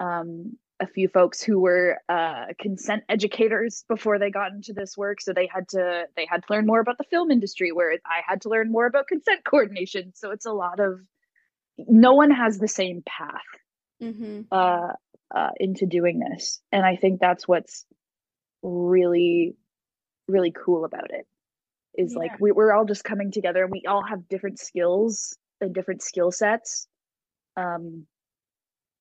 Um, 0.00 0.56
a 0.80 0.86
few 0.86 1.08
folks 1.08 1.40
who 1.40 1.60
were 1.60 1.98
uh, 2.08 2.46
consent 2.58 3.04
educators 3.08 3.84
before 3.88 4.18
they 4.18 4.30
got 4.30 4.52
into 4.52 4.72
this 4.72 4.96
work 4.96 5.20
so 5.20 5.32
they 5.32 5.46
had 5.46 5.68
to 5.68 6.06
they 6.16 6.26
had 6.28 6.42
to 6.42 6.52
learn 6.52 6.66
more 6.66 6.80
about 6.80 6.98
the 6.98 7.04
film 7.04 7.30
industry 7.30 7.70
where 7.70 7.92
i 8.04 8.20
had 8.26 8.40
to 8.40 8.48
learn 8.48 8.72
more 8.72 8.86
about 8.86 9.06
consent 9.06 9.44
coordination 9.44 10.12
so 10.14 10.32
it's 10.32 10.46
a 10.46 10.52
lot 10.52 10.80
of 10.80 11.00
no 11.78 12.14
one 12.14 12.30
has 12.30 12.58
the 12.58 12.68
same 12.68 13.02
path 13.06 13.42
mm-hmm. 14.02 14.42
uh, 14.50 14.92
uh, 15.34 15.50
into 15.58 15.86
doing 15.86 16.20
this 16.20 16.60
and 16.72 16.84
i 16.84 16.96
think 16.96 17.20
that's 17.20 17.48
what's 17.48 17.84
really 18.62 19.54
really 20.28 20.52
cool 20.52 20.84
about 20.84 21.10
it 21.10 21.26
is 21.96 22.12
yeah. 22.12 22.18
like 22.18 22.40
we, 22.40 22.52
we're 22.52 22.72
all 22.72 22.84
just 22.84 23.04
coming 23.04 23.30
together 23.30 23.62
and 23.62 23.72
we 23.72 23.82
all 23.88 24.02
have 24.02 24.28
different 24.28 24.58
skills 24.58 25.36
and 25.60 25.74
different 25.74 26.02
skill 26.02 26.30
sets 26.30 26.86
um 27.56 28.06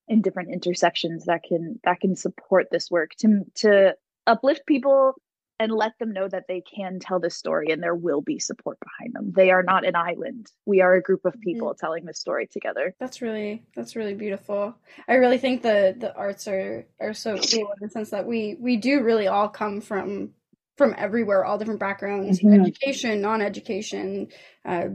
in 0.07 0.21
different 0.21 0.51
intersections 0.51 1.25
that 1.25 1.43
can 1.43 1.79
that 1.83 1.99
can 1.99 2.15
support 2.15 2.67
this 2.71 2.91
work 2.91 3.11
to 3.17 3.45
to 3.55 3.95
uplift 4.27 4.65
people 4.65 5.13
and 5.59 5.71
let 5.71 5.97
them 5.99 6.11
know 6.13 6.27
that 6.27 6.45
they 6.47 6.61
can 6.61 6.99
tell 6.99 7.19
this 7.19 7.37
story 7.37 7.67
and 7.71 7.81
there 7.81 7.95
will 7.95 8.21
be 8.21 8.39
support 8.39 8.77
behind 8.79 9.13
them. 9.13 9.31
They 9.35 9.51
are 9.51 9.63
not 9.63 9.85
an 9.85 9.95
island. 9.95 10.51
We 10.65 10.81
are 10.81 10.95
a 10.95 11.01
group 11.01 11.25
of 11.25 11.39
people 11.39 11.69
mm-hmm. 11.69 11.85
telling 11.85 12.05
this 12.05 12.19
story 12.19 12.47
together. 12.47 12.95
That's 12.99 13.21
really 13.21 13.63
that's 13.75 13.95
really 13.95 14.15
beautiful. 14.15 14.75
I 15.07 15.15
really 15.15 15.37
think 15.37 15.61
the 15.61 15.95
the 15.97 16.13
arts 16.15 16.47
are 16.47 16.85
are 16.99 17.13
so 17.13 17.37
cool 17.37 17.71
in 17.71 17.87
the 17.87 17.89
sense 17.89 18.09
that 18.09 18.25
we 18.25 18.57
we 18.59 18.77
do 18.77 19.03
really 19.03 19.27
all 19.27 19.49
come 19.49 19.81
from 19.81 20.31
from 20.77 20.95
everywhere, 20.97 21.45
all 21.45 21.59
different 21.59 21.79
backgrounds, 21.79 22.39
mm-hmm. 22.39 22.61
education, 22.61 23.21
non-education, 23.21 24.29
uh, 24.65 24.87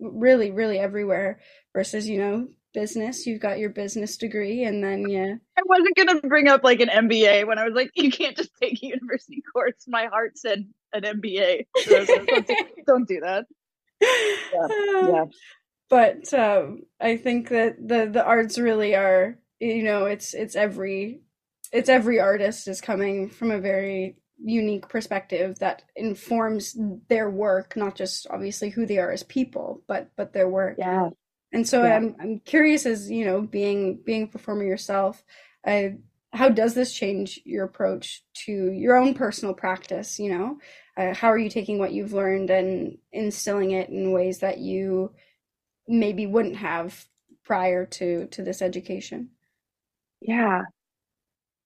really 0.00 0.50
really 0.50 0.78
everywhere 0.78 1.40
versus 1.72 2.08
you 2.08 2.18
know 2.18 2.48
business. 2.74 3.26
You've 3.26 3.40
got 3.40 3.58
your 3.58 3.70
business 3.70 4.16
degree, 4.18 4.64
and 4.64 4.84
then 4.84 5.08
yeah. 5.08 5.34
I 5.56 5.62
wasn't 5.64 5.96
gonna 5.96 6.20
bring 6.20 6.48
up 6.48 6.62
like 6.62 6.80
an 6.80 6.88
MBA 6.88 7.46
when 7.46 7.58
I 7.58 7.64
was 7.64 7.74
like, 7.74 7.90
you 7.94 8.10
can't 8.10 8.36
just 8.36 8.50
take 8.60 8.82
a 8.82 8.86
university 8.86 9.42
course. 9.52 9.84
My 9.86 10.06
heart 10.06 10.36
said 10.36 10.66
an 10.92 11.02
MBA. 11.02 11.66
So 11.78 12.04
don't, 12.04 12.46
do, 12.46 12.56
don't, 12.86 13.08
do 13.08 13.20
that. 13.20 13.46
Yeah, 14.00 15.08
yeah. 15.08 15.24
But 15.88 16.34
um, 16.34 16.82
I 17.00 17.16
think 17.16 17.48
that 17.48 17.76
the 17.78 18.08
the 18.12 18.24
arts 18.24 18.58
really 18.58 18.94
are. 18.94 19.38
You 19.60 19.84
know, 19.84 20.06
it's 20.06 20.34
it's 20.34 20.56
every 20.56 21.22
it's 21.72 21.88
every 21.88 22.20
artist 22.20 22.68
is 22.68 22.80
coming 22.80 23.30
from 23.30 23.50
a 23.50 23.60
very 23.60 24.16
unique 24.42 24.88
perspective 24.88 25.58
that 25.60 25.82
informs 25.96 26.76
their 27.08 27.30
work 27.30 27.76
not 27.76 27.94
just 27.94 28.26
obviously 28.30 28.68
who 28.68 28.84
they 28.84 28.98
are 28.98 29.12
as 29.12 29.22
people 29.22 29.80
but 29.86 30.10
but 30.16 30.32
their 30.32 30.48
work 30.48 30.74
yeah 30.76 31.08
and 31.54 31.66
so 31.66 31.84
yeah. 31.84 31.96
I'm 31.96 32.16
I'm 32.20 32.40
curious 32.40 32.84
as 32.84 33.10
you 33.10 33.24
know 33.24 33.40
being 33.40 34.00
being 34.04 34.24
a 34.24 34.26
performer 34.26 34.64
yourself, 34.64 35.22
uh, 35.66 35.90
how 36.32 36.48
does 36.48 36.74
this 36.74 36.92
change 36.92 37.40
your 37.44 37.64
approach 37.64 38.24
to 38.44 38.52
your 38.72 38.96
own 38.96 39.14
personal 39.14 39.54
practice? 39.54 40.18
You 40.18 40.36
know, 40.36 40.58
uh, 40.96 41.14
how 41.14 41.28
are 41.28 41.38
you 41.38 41.48
taking 41.48 41.78
what 41.78 41.92
you've 41.92 42.12
learned 42.12 42.50
and 42.50 42.98
instilling 43.12 43.70
it 43.70 43.88
in 43.88 44.10
ways 44.10 44.40
that 44.40 44.58
you 44.58 45.12
maybe 45.86 46.26
wouldn't 46.26 46.56
have 46.56 47.06
prior 47.44 47.86
to 47.86 48.26
to 48.26 48.42
this 48.42 48.60
education? 48.60 49.30
Yeah, 50.20 50.62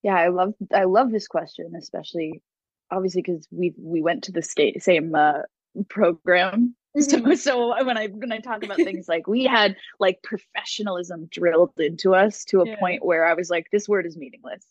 yeah, 0.02 0.16
I 0.16 0.28
love 0.28 0.52
I 0.73 0.85
love 0.85 1.11
this 1.11 1.28
question, 1.28 1.73
especially 1.78 2.42
obviously 2.90 3.23
because 3.23 3.49
we 3.50 3.75
we 3.78 4.02
went 4.02 4.25
to 4.25 4.33
the 4.33 4.42
state, 4.42 4.83
same 4.83 5.14
uh, 5.14 5.42
program 5.88 6.75
Mm-hmm. 6.97 7.35
So, 7.35 7.35
so 7.35 7.85
when 7.85 7.99
I 7.99 8.07
when 8.07 8.33
I 8.33 8.38
talk 8.38 8.64
about 8.64 8.76
things 8.76 9.09
like 9.09 9.26
we 9.26 9.45
had 9.45 9.76
like 10.00 10.23
professionalism 10.23 11.28
drilled 11.30 11.78
into 11.78 12.14
us 12.14 12.45
to 12.47 12.62
a 12.62 12.66
yeah. 12.66 12.76
point 12.80 13.04
where 13.04 13.26
I 13.26 13.35
was 13.35 13.50
like, 13.50 13.66
this 13.71 13.88
word 13.88 14.07
is 14.07 14.16
meaningless. 14.16 14.64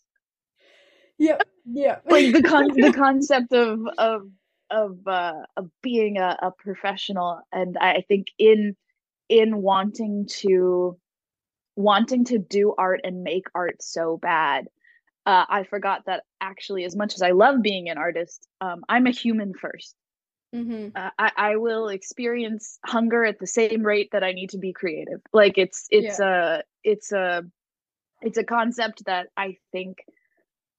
Yeah, 1.16 1.38
yeah. 1.64 2.00
like 2.04 2.32
the 2.32 2.42
con- 2.42 2.74
the 2.74 2.92
concept 2.96 3.52
of 3.52 3.80
of 3.98 4.22
of 4.68 4.98
uh 5.06 5.42
of 5.56 5.70
being 5.80 6.18
a, 6.18 6.36
a 6.42 6.50
professional, 6.50 7.40
and 7.52 7.78
I 7.78 8.04
think 8.08 8.26
in 8.36 8.76
in 9.28 9.62
wanting 9.62 10.26
to 10.40 10.98
wanting 11.76 12.24
to 12.24 12.38
do 12.38 12.74
art 12.76 13.00
and 13.04 13.22
make 13.22 13.46
art 13.54 13.80
so 13.80 14.18
bad 14.18 14.66
uh, 15.28 15.44
I 15.46 15.64
forgot 15.64 16.06
that 16.06 16.24
actually, 16.40 16.84
as 16.84 16.96
much 16.96 17.14
as 17.14 17.20
I 17.20 17.32
love 17.32 17.60
being 17.60 17.90
an 17.90 17.98
artist, 17.98 18.48
um, 18.62 18.82
I'm 18.88 19.06
a 19.06 19.10
human 19.10 19.52
first. 19.52 19.94
Mm-hmm. 20.54 20.96
Uh, 20.96 21.10
I, 21.18 21.32
I 21.36 21.56
will 21.56 21.88
experience 21.88 22.78
hunger 22.84 23.24
at 23.24 23.38
the 23.38 23.46
same 23.46 23.82
rate 23.82 24.10
that 24.12 24.24
I 24.24 24.32
need 24.32 24.50
to 24.50 24.58
be 24.58 24.72
creative. 24.72 25.20
Like 25.32 25.58
it's 25.58 25.86
it's 25.90 26.18
yeah. 26.18 26.58
a 26.58 26.62
it's 26.82 27.12
a 27.12 27.44
it's 28.22 28.38
a 28.38 28.44
concept 28.44 29.04
that 29.04 29.28
I 29.36 29.58
think 29.72 29.98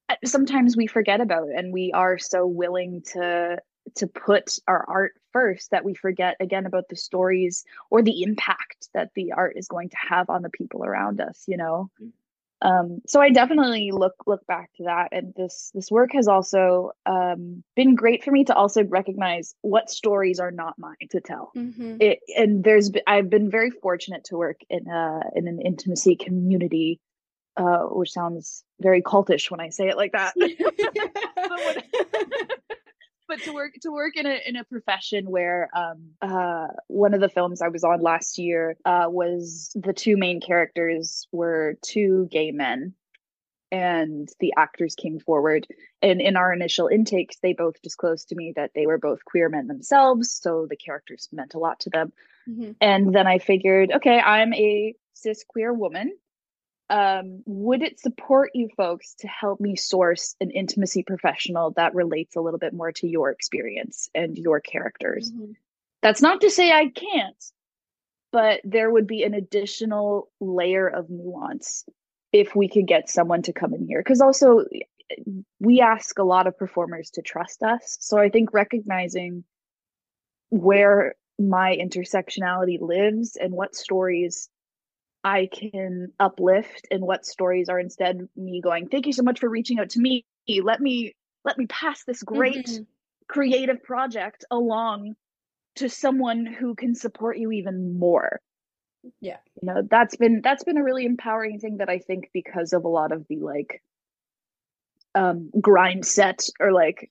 uh, 0.08 0.16
sometimes 0.24 0.76
we 0.76 0.86
forget 0.86 1.20
about, 1.20 1.48
and 1.48 1.72
we 1.72 1.92
are 1.92 2.18
so 2.18 2.46
willing 2.46 3.02
to 3.12 3.58
to 3.96 4.06
put 4.06 4.58
our 4.66 4.84
art 4.88 5.12
first 5.32 5.70
that 5.70 5.84
we 5.84 5.94
forget 5.94 6.36
again 6.40 6.66
about 6.66 6.88
the 6.88 6.96
stories 6.96 7.64
or 7.90 8.02
the 8.02 8.22
impact 8.22 8.88
that 8.92 9.10
the 9.14 9.32
art 9.32 9.56
is 9.56 9.68
going 9.68 9.88
to 9.88 9.96
have 10.08 10.30
on 10.30 10.42
the 10.42 10.50
people 10.50 10.84
around 10.84 11.20
us. 11.20 11.44
You 11.46 11.56
know. 11.56 11.90
Mm-hmm 12.00 12.08
um, 12.62 13.00
so 13.06 13.20
I 13.20 13.30
definitely 13.30 13.90
look 13.90 14.14
look 14.26 14.46
back 14.46 14.70
to 14.76 14.84
that, 14.84 15.08
and 15.12 15.32
this 15.36 15.70
this 15.74 15.90
work 15.90 16.10
has 16.12 16.28
also 16.28 16.92
um, 17.06 17.62
been 17.74 17.94
great 17.94 18.22
for 18.22 18.30
me 18.30 18.44
to 18.44 18.54
also 18.54 18.84
recognize 18.84 19.54
what 19.62 19.90
stories 19.90 20.40
are 20.40 20.50
not 20.50 20.78
mine 20.78 20.96
to 21.10 21.20
tell. 21.20 21.52
Mm-hmm. 21.56 21.96
It, 22.00 22.18
and 22.36 22.62
there's 22.62 22.90
I've 23.06 23.30
been 23.30 23.50
very 23.50 23.70
fortunate 23.70 24.24
to 24.24 24.36
work 24.36 24.60
in 24.68 24.88
a 24.88 25.22
in 25.34 25.48
an 25.48 25.60
intimacy 25.60 26.16
community, 26.16 27.00
uh, 27.56 27.84
which 27.84 28.12
sounds 28.12 28.62
very 28.80 29.02
cultish 29.02 29.50
when 29.50 29.60
I 29.60 29.70
say 29.70 29.88
it 29.88 29.96
like 29.96 30.12
that. 30.12 30.34
but 33.30 33.40
to 33.44 33.52
work 33.54 33.74
to 33.80 33.90
work 33.92 34.16
in 34.16 34.26
a 34.26 34.38
in 34.44 34.56
a 34.56 34.64
profession 34.64 35.30
where 35.30 35.70
um 35.74 36.10
uh 36.20 36.66
one 36.88 37.14
of 37.14 37.20
the 37.20 37.28
films 37.28 37.62
I 37.62 37.68
was 37.68 37.84
on 37.84 38.02
last 38.02 38.38
year 38.38 38.76
uh 38.84 39.06
was 39.08 39.70
the 39.74 39.94
two 39.94 40.16
main 40.16 40.40
characters 40.40 41.28
were 41.32 41.76
two 41.80 42.28
gay 42.30 42.50
men 42.50 42.94
and 43.72 44.28
the 44.40 44.52
actors 44.56 44.96
came 44.96 45.20
forward. 45.20 45.64
And 46.02 46.20
in 46.20 46.36
our 46.36 46.52
initial 46.52 46.88
intakes 46.88 47.36
they 47.40 47.52
both 47.52 47.80
disclosed 47.82 48.28
to 48.30 48.34
me 48.34 48.52
that 48.56 48.72
they 48.74 48.86
were 48.86 48.98
both 48.98 49.24
queer 49.24 49.48
men 49.48 49.68
themselves 49.68 50.32
so 50.42 50.66
the 50.68 50.76
characters 50.76 51.28
meant 51.32 51.54
a 51.54 51.58
lot 51.58 51.80
to 51.80 51.90
them. 51.90 52.12
Mm-hmm. 52.48 52.72
and 52.80 53.14
then 53.14 53.26
i 53.26 53.38
figured 53.38 53.92
okay 53.96 54.18
i'm 54.18 54.54
a 54.54 54.94
cis 55.12 55.44
queer 55.46 55.74
woman 55.74 56.16
um, 56.90 57.42
would 57.46 57.82
it 57.82 58.00
support 58.00 58.50
you 58.52 58.68
folks 58.76 59.14
to 59.20 59.28
help 59.28 59.60
me 59.60 59.76
source 59.76 60.34
an 60.40 60.50
intimacy 60.50 61.04
professional 61.04 61.70
that 61.76 61.94
relates 61.94 62.34
a 62.34 62.40
little 62.40 62.58
bit 62.58 62.74
more 62.74 62.90
to 62.92 63.06
your 63.06 63.30
experience 63.30 64.10
and 64.14 64.36
your 64.36 64.60
characters? 64.60 65.30
Mm-hmm. 65.30 65.52
That's 66.02 66.20
not 66.20 66.40
to 66.40 66.50
say 66.50 66.72
I 66.72 66.88
can't, 66.88 67.44
but 68.32 68.60
there 68.64 68.90
would 68.90 69.06
be 69.06 69.22
an 69.22 69.34
additional 69.34 70.30
layer 70.40 70.88
of 70.88 71.08
nuance 71.08 71.84
if 72.32 72.56
we 72.56 72.68
could 72.68 72.88
get 72.88 73.08
someone 73.08 73.42
to 73.42 73.52
come 73.52 73.72
in 73.72 73.86
here. 73.86 74.00
Because 74.00 74.20
also, 74.20 74.64
we 75.60 75.80
ask 75.80 76.18
a 76.18 76.24
lot 76.24 76.48
of 76.48 76.58
performers 76.58 77.10
to 77.10 77.22
trust 77.22 77.62
us. 77.62 77.98
So 78.00 78.18
I 78.18 78.30
think 78.30 78.52
recognizing 78.52 79.44
where 80.48 81.14
my 81.38 81.76
intersectionality 81.80 82.80
lives 82.80 83.36
and 83.36 83.52
what 83.52 83.76
stories 83.76 84.48
I 85.22 85.48
can 85.52 86.12
uplift 86.18 86.88
and 86.90 87.02
what 87.02 87.26
stories 87.26 87.68
are 87.68 87.78
instead 87.78 88.28
me 88.36 88.60
going, 88.62 88.88
thank 88.88 89.06
you 89.06 89.12
so 89.12 89.22
much 89.22 89.40
for 89.40 89.48
reaching 89.48 89.78
out 89.78 89.90
to 89.90 90.00
me. 90.00 90.24
Let 90.48 90.80
me 90.80 91.14
let 91.44 91.58
me 91.58 91.66
pass 91.66 92.04
this 92.04 92.22
great 92.22 92.66
mm-hmm. 92.66 92.82
creative 93.28 93.82
project 93.82 94.44
along 94.50 95.14
to 95.76 95.88
someone 95.88 96.46
who 96.46 96.74
can 96.74 96.94
support 96.94 97.38
you 97.38 97.52
even 97.52 97.98
more. 97.98 98.40
Yeah. 99.20 99.38
You 99.60 99.66
know, 99.66 99.82
that's 99.88 100.16
been 100.16 100.40
that's 100.42 100.64
been 100.64 100.76
a 100.76 100.84
really 100.84 101.04
empowering 101.04 101.58
thing 101.58 101.78
that 101.78 101.88
I 101.88 101.98
think 101.98 102.30
because 102.32 102.72
of 102.72 102.84
a 102.84 102.88
lot 102.88 103.12
of 103.12 103.26
the 103.28 103.36
like 103.36 103.82
um 105.14 105.50
grind 105.60 106.06
set 106.06 106.46
or 106.60 106.72
like 106.72 107.10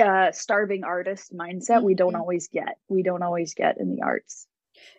uh 0.00 0.32
starving 0.32 0.84
artist 0.84 1.32
mindset 1.32 1.76
mm-hmm. 1.76 1.86
we 1.86 1.94
don't 1.94 2.12
mm-hmm. 2.12 2.20
always 2.20 2.48
get. 2.48 2.78
We 2.88 3.02
don't 3.02 3.22
always 3.22 3.54
get 3.54 3.78
in 3.78 3.94
the 3.94 4.02
arts. 4.02 4.46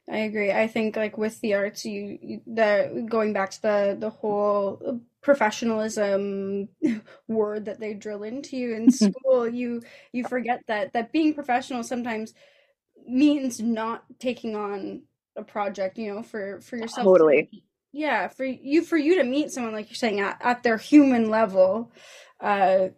I 0.09 0.17
agree. 0.19 0.51
I 0.51 0.67
think 0.67 0.95
like 0.95 1.17
with 1.17 1.41
the 1.41 1.53
arts, 1.55 1.85
you, 1.85 2.17
you 2.21 2.41
the 2.45 3.05
going 3.09 3.33
back 3.33 3.51
to 3.51 3.61
the 3.61 3.97
the 3.99 4.09
whole 4.09 5.01
professionalism 5.21 6.69
word 7.27 7.65
that 7.65 7.79
they 7.79 7.93
drill 7.93 8.23
into 8.23 8.57
you 8.57 8.73
in 8.75 8.89
school, 8.91 9.47
you 9.47 9.81
you 10.11 10.23
forget 10.25 10.61
that 10.67 10.93
that 10.93 11.11
being 11.11 11.33
professional 11.33 11.83
sometimes 11.83 12.33
means 13.07 13.59
not 13.59 14.03
taking 14.19 14.55
on 14.55 15.03
a 15.35 15.43
project, 15.43 15.97
you 15.97 16.13
know, 16.13 16.23
for 16.23 16.61
for 16.61 16.77
yourself. 16.77 17.05
Totally. 17.05 17.49
yeah 17.91 18.27
for 18.27 18.43
you 18.45 18.83
for 18.83 18.97
you 18.97 19.15
to 19.17 19.23
meet 19.23 19.51
someone 19.51 19.73
like 19.73 19.89
you're 19.89 19.95
saying 19.95 20.19
at, 20.19 20.37
at 20.41 20.63
their 20.63 20.77
human 20.77 21.29
level 21.29 21.91
uh 22.41 22.89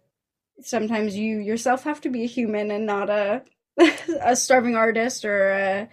sometimes 0.62 1.16
you 1.16 1.38
yourself 1.38 1.84
have 1.84 2.00
to 2.00 2.08
be 2.10 2.24
a 2.24 2.26
human 2.26 2.70
and 2.70 2.86
not 2.86 3.08
a 3.10 3.42
a 4.22 4.34
starving 4.34 4.74
artist 4.76 5.24
or 5.24 5.50
a, 5.52 5.88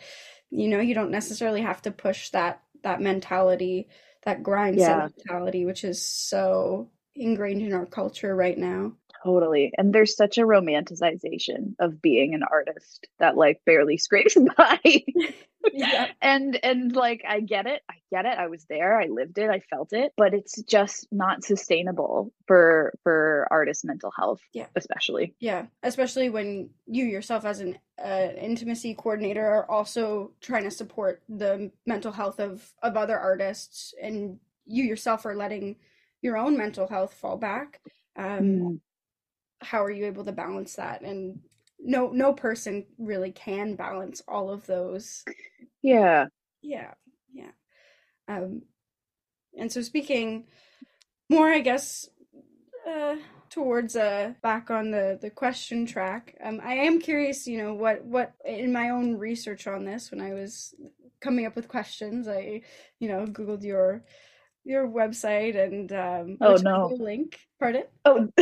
you 0.49 0.67
know 0.67 0.79
you 0.79 0.93
don't 0.93 1.11
necessarily 1.11 1.61
have 1.61 1.81
to 1.81 1.91
push 1.91 2.29
that 2.29 2.61
that 2.83 3.01
mentality 3.01 3.87
that 4.23 4.43
grind 4.43 4.77
yeah. 4.77 5.09
mentality 5.09 5.65
which 5.65 5.83
is 5.83 6.05
so 6.05 6.89
ingrained 7.15 7.61
in 7.61 7.73
our 7.73 7.85
culture 7.85 8.35
right 8.35 8.57
now 8.57 8.93
Totally. 9.25 9.73
And 9.75 9.91
there's 9.91 10.15
such 10.15 10.37
a 10.37 10.41
romanticization 10.41 11.73
of 11.79 11.99
being 11.99 12.35
an 12.35 12.43
artist 12.43 13.07
that 13.17 13.35
like 13.35 13.59
barely 13.65 13.97
scrapes 13.97 14.37
by. 14.55 14.79
yeah. 15.73 16.11
And 16.21 16.59
and 16.63 16.95
like 16.95 17.23
I 17.27 17.39
get 17.39 17.65
it. 17.65 17.81
I 17.89 17.95
get 18.11 18.25
it. 18.25 18.37
I 18.37 18.47
was 18.47 18.65
there. 18.69 18.99
I 19.01 19.07
lived 19.07 19.39
it. 19.39 19.49
I 19.49 19.61
felt 19.61 19.93
it, 19.93 20.13
but 20.15 20.35
it's 20.35 20.61
just 20.61 21.07
not 21.11 21.43
sustainable 21.43 22.31
for 22.45 22.93
for 23.01 23.47
artist 23.49 23.83
mental 23.83 24.11
health, 24.15 24.41
yeah. 24.53 24.67
especially. 24.75 25.33
Yeah, 25.39 25.65
especially 25.81 26.29
when 26.29 26.69
you 26.85 27.05
yourself 27.05 27.45
as 27.45 27.61
an 27.61 27.79
uh, 27.97 28.27
intimacy 28.39 28.93
coordinator 28.93 29.43
are 29.43 29.69
also 29.71 30.33
trying 30.39 30.65
to 30.65 30.71
support 30.71 31.23
the 31.27 31.71
mental 31.87 32.11
health 32.11 32.39
of 32.39 32.71
of 32.83 32.95
other 32.95 33.17
artists 33.17 33.95
and 33.99 34.37
you 34.67 34.83
yourself 34.83 35.25
are 35.25 35.35
letting 35.35 35.77
your 36.21 36.37
own 36.37 36.55
mental 36.55 36.87
health 36.87 37.15
fall 37.15 37.37
back. 37.37 37.81
Um, 38.15 38.39
mm 38.39 38.79
how 39.61 39.83
are 39.83 39.91
you 39.91 40.05
able 40.05 40.25
to 40.25 40.31
balance 40.31 40.75
that? 40.75 41.01
And 41.01 41.39
no 41.79 42.09
no 42.09 42.33
person 42.33 42.85
really 42.97 43.31
can 43.31 43.75
balance 43.75 44.21
all 44.27 44.49
of 44.49 44.65
those. 44.65 45.23
Yeah. 45.81 46.27
Yeah 46.61 46.93
yeah. 47.33 47.51
Um 48.27 48.63
and 49.57 49.71
so 49.71 49.81
speaking 49.81 50.45
more 51.29 51.51
i 51.51 51.59
guess 51.59 52.09
uh 52.87 53.15
towards 53.49 53.95
uh 53.95 54.33
back 54.41 54.69
on 54.69 54.91
the 54.91 55.17
the 55.21 55.29
question 55.29 55.85
track 55.85 56.35
um 56.43 56.59
i 56.63 56.73
am 56.73 56.99
curious 56.99 57.47
you 57.47 57.57
know 57.57 57.73
what 57.73 58.03
what 58.03 58.33
in 58.45 58.71
my 58.71 58.89
own 58.89 59.15
research 59.15 59.67
on 59.67 59.85
this 59.85 60.11
when 60.11 60.21
i 60.21 60.33
was 60.33 60.75
coming 61.21 61.45
up 61.45 61.55
with 61.55 61.67
questions 61.67 62.27
i 62.27 62.61
you 62.99 63.07
know 63.07 63.25
googled 63.25 63.63
your 63.63 64.03
your 64.65 64.87
website 64.87 65.55
and 65.55 65.91
um 65.93 66.37
oh 66.41 66.55
no. 66.55 66.87
link? 66.99 67.39
Pardon? 67.59 67.83
Oh 68.03 68.27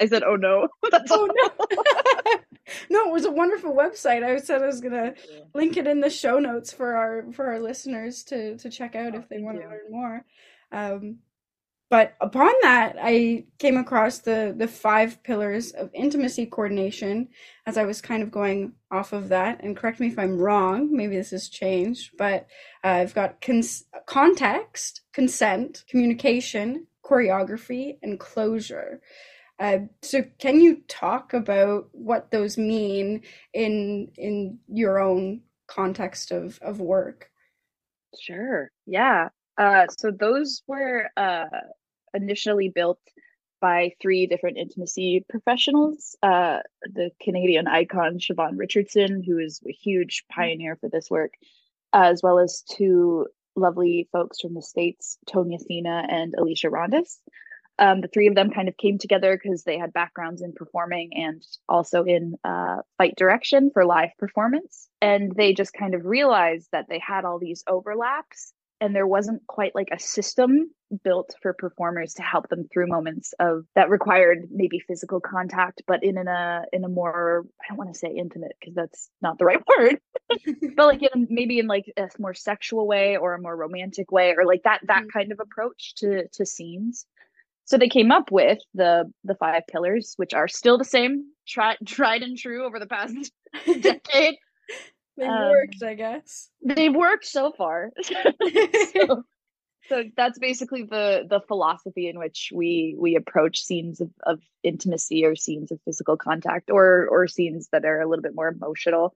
i 0.00 0.06
said 0.06 0.22
oh 0.22 0.36
no. 0.36 0.68
That's 0.90 1.10
oh 1.10 1.28
no. 1.28 2.36
No 2.88 3.08
it 3.08 3.12
was 3.12 3.24
a 3.24 3.32
wonderful 3.32 3.74
website. 3.74 4.22
I 4.22 4.38
said 4.38 4.62
i 4.62 4.66
was 4.66 4.80
gonna 4.80 5.14
yeah. 5.28 5.40
link 5.54 5.76
it 5.76 5.88
in 5.88 6.00
the 6.00 6.08
show 6.08 6.38
notes 6.38 6.72
for 6.72 6.94
our 6.94 7.32
for 7.32 7.46
our 7.46 7.58
listeners 7.58 8.22
to 8.24 8.56
to 8.58 8.70
check 8.70 8.94
out 8.94 9.14
oh, 9.14 9.18
if 9.18 9.28
they 9.28 9.40
want 9.40 9.60
to 9.60 9.66
learn 9.66 9.90
more. 9.90 10.24
Um 10.70 11.18
but 11.90 12.14
upon 12.20 12.52
that 12.62 12.96
i 13.02 13.44
came 13.58 13.76
across 13.76 14.20
the 14.20 14.54
the 14.56 14.68
five 14.68 15.22
pillars 15.24 15.72
of 15.72 15.90
intimacy 15.94 16.46
coordination 16.46 17.28
as 17.66 17.76
i 17.76 17.84
was 17.84 18.00
kind 18.00 18.22
of 18.22 18.30
going 18.30 18.72
off 18.92 19.12
of 19.12 19.28
that. 19.28 19.62
And 19.62 19.76
correct 19.76 20.00
me 20.00 20.08
if 20.08 20.18
i'm 20.18 20.38
wrong 20.38 20.90
maybe 20.96 21.16
this 21.16 21.30
has 21.30 21.48
changed 21.48 22.12
but 22.18 22.46
uh, 22.84 22.88
i've 22.88 23.14
got 23.14 23.40
cons- 23.40 23.84
context 24.06 25.02
consent 25.12 25.84
communication 25.88 26.86
choreography 27.10 27.98
and 28.02 28.20
closure. 28.20 29.00
Uh, 29.58 29.78
so 30.02 30.22
can 30.38 30.60
you 30.60 30.82
talk 30.88 31.34
about 31.34 31.88
what 31.92 32.30
those 32.30 32.56
mean 32.56 33.22
in 33.52 34.10
in 34.16 34.58
your 34.68 34.98
own 34.98 35.42
context 35.66 36.30
of 36.30 36.58
of 36.62 36.80
work? 36.80 37.30
Sure. 38.18 38.70
Yeah. 38.86 39.28
Uh, 39.58 39.86
so 39.88 40.10
those 40.10 40.62
were 40.66 41.10
uh, 41.16 41.44
initially 42.14 42.68
built 42.68 43.00
by 43.60 43.92
three 44.00 44.26
different 44.26 44.56
intimacy 44.56 45.24
professionals. 45.28 46.16
Uh, 46.22 46.58
the 46.82 47.10
Canadian 47.22 47.66
icon 47.66 48.18
Siobhan 48.18 48.52
Richardson, 48.56 49.22
who 49.22 49.38
is 49.38 49.60
a 49.68 49.72
huge 49.72 50.24
pioneer 50.32 50.76
for 50.76 50.88
this 50.88 51.10
work, 51.10 51.34
as 51.92 52.22
well 52.22 52.38
as 52.38 52.62
two 52.62 53.26
lovely 53.56 54.08
folks 54.12 54.40
from 54.40 54.54
the 54.54 54.62
States, 54.62 55.18
Tonia 55.28 55.58
Sina 55.60 56.06
and 56.08 56.34
Alicia 56.34 56.70
Rodis. 56.70 57.20
Um, 57.78 58.02
the 58.02 58.08
three 58.08 58.26
of 58.26 58.34
them 58.34 58.50
kind 58.50 58.68
of 58.68 58.76
came 58.76 58.98
together 58.98 59.38
because 59.42 59.64
they 59.64 59.78
had 59.78 59.92
backgrounds 59.92 60.42
in 60.42 60.52
performing 60.52 61.12
and 61.14 61.42
also 61.66 62.04
in 62.04 62.34
uh, 62.44 62.78
fight 62.98 63.14
direction 63.16 63.70
for 63.72 63.86
live 63.86 64.10
performance. 64.18 64.88
And 65.00 65.34
they 65.34 65.54
just 65.54 65.72
kind 65.72 65.94
of 65.94 66.04
realized 66.04 66.68
that 66.72 66.86
they 66.90 66.98
had 66.98 67.24
all 67.24 67.38
these 67.38 67.64
overlaps 67.66 68.52
and 68.80 68.94
there 68.94 69.06
wasn't 69.06 69.46
quite 69.46 69.74
like 69.74 69.88
a 69.92 69.98
system 69.98 70.70
built 71.04 71.34
for 71.40 71.52
performers 71.52 72.14
to 72.14 72.22
help 72.22 72.48
them 72.48 72.66
through 72.72 72.88
moments 72.88 73.32
of 73.38 73.64
that 73.74 73.90
required 73.90 74.48
maybe 74.50 74.80
physical 74.80 75.20
contact 75.20 75.82
but 75.86 76.02
in, 76.02 76.18
in 76.18 76.26
a 76.26 76.62
in 76.72 76.84
a 76.84 76.88
more 76.88 77.46
i 77.62 77.64
don't 77.68 77.78
want 77.78 77.92
to 77.92 77.98
say 77.98 78.08
intimate 78.08 78.56
because 78.58 78.74
that's 78.74 79.08
not 79.22 79.38
the 79.38 79.44
right 79.44 79.62
word 79.78 79.98
but 80.76 80.86
like 80.86 81.02
in 81.02 81.28
maybe 81.30 81.58
in 81.58 81.66
like 81.66 81.92
a 81.96 82.08
more 82.18 82.34
sexual 82.34 82.86
way 82.86 83.16
or 83.16 83.34
a 83.34 83.40
more 83.40 83.56
romantic 83.56 84.10
way 84.10 84.34
or 84.36 84.44
like 84.44 84.62
that 84.64 84.80
that 84.86 85.02
mm-hmm. 85.02 85.18
kind 85.18 85.32
of 85.32 85.38
approach 85.40 85.94
to 85.96 86.26
to 86.32 86.44
scenes 86.44 87.06
so 87.66 87.78
they 87.78 87.88
came 87.88 88.10
up 88.10 88.32
with 88.32 88.58
the 88.74 89.04
the 89.22 89.36
five 89.36 89.62
pillars 89.68 90.14
which 90.16 90.34
are 90.34 90.48
still 90.48 90.76
the 90.76 90.84
same 90.84 91.24
tried 91.46 91.76
tried 91.86 92.22
and 92.22 92.36
true 92.36 92.64
over 92.64 92.80
the 92.80 92.86
past 92.86 93.32
decade 93.80 94.36
They've 95.16 95.28
um, 95.28 95.50
worked, 95.50 95.82
I 95.82 95.94
guess. 95.94 96.50
They've 96.62 96.94
worked 96.94 97.26
so 97.26 97.52
far. 97.52 97.90
so, 98.02 99.24
so, 99.88 100.04
that's 100.16 100.38
basically 100.38 100.84
the 100.84 101.26
the 101.28 101.40
philosophy 101.46 102.08
in 102.08 102.18
which 102.18 102.52
we 102.54 102.96
we 102.98 103.16
approach 103.16 103.60
scenes 103.60 104.00
of, 104.00 104.10
of 104.24 104.40
intimacy 104.62 105.24
or 105.24 105.36
scenes 105.36 105.70
of 105.70 105.80
physical 105.84 106.16
contact 106.16 106.70
or 106.70 107.06
or 107.08 107.26
scenes 107.26 107.68
that 107.72 107.84
are 107.84 108.00
a 108.00 108.08
little 108.08 108.22
bit 108.22 108.34
more 108.34 108.48
emotional. 108.48 109.14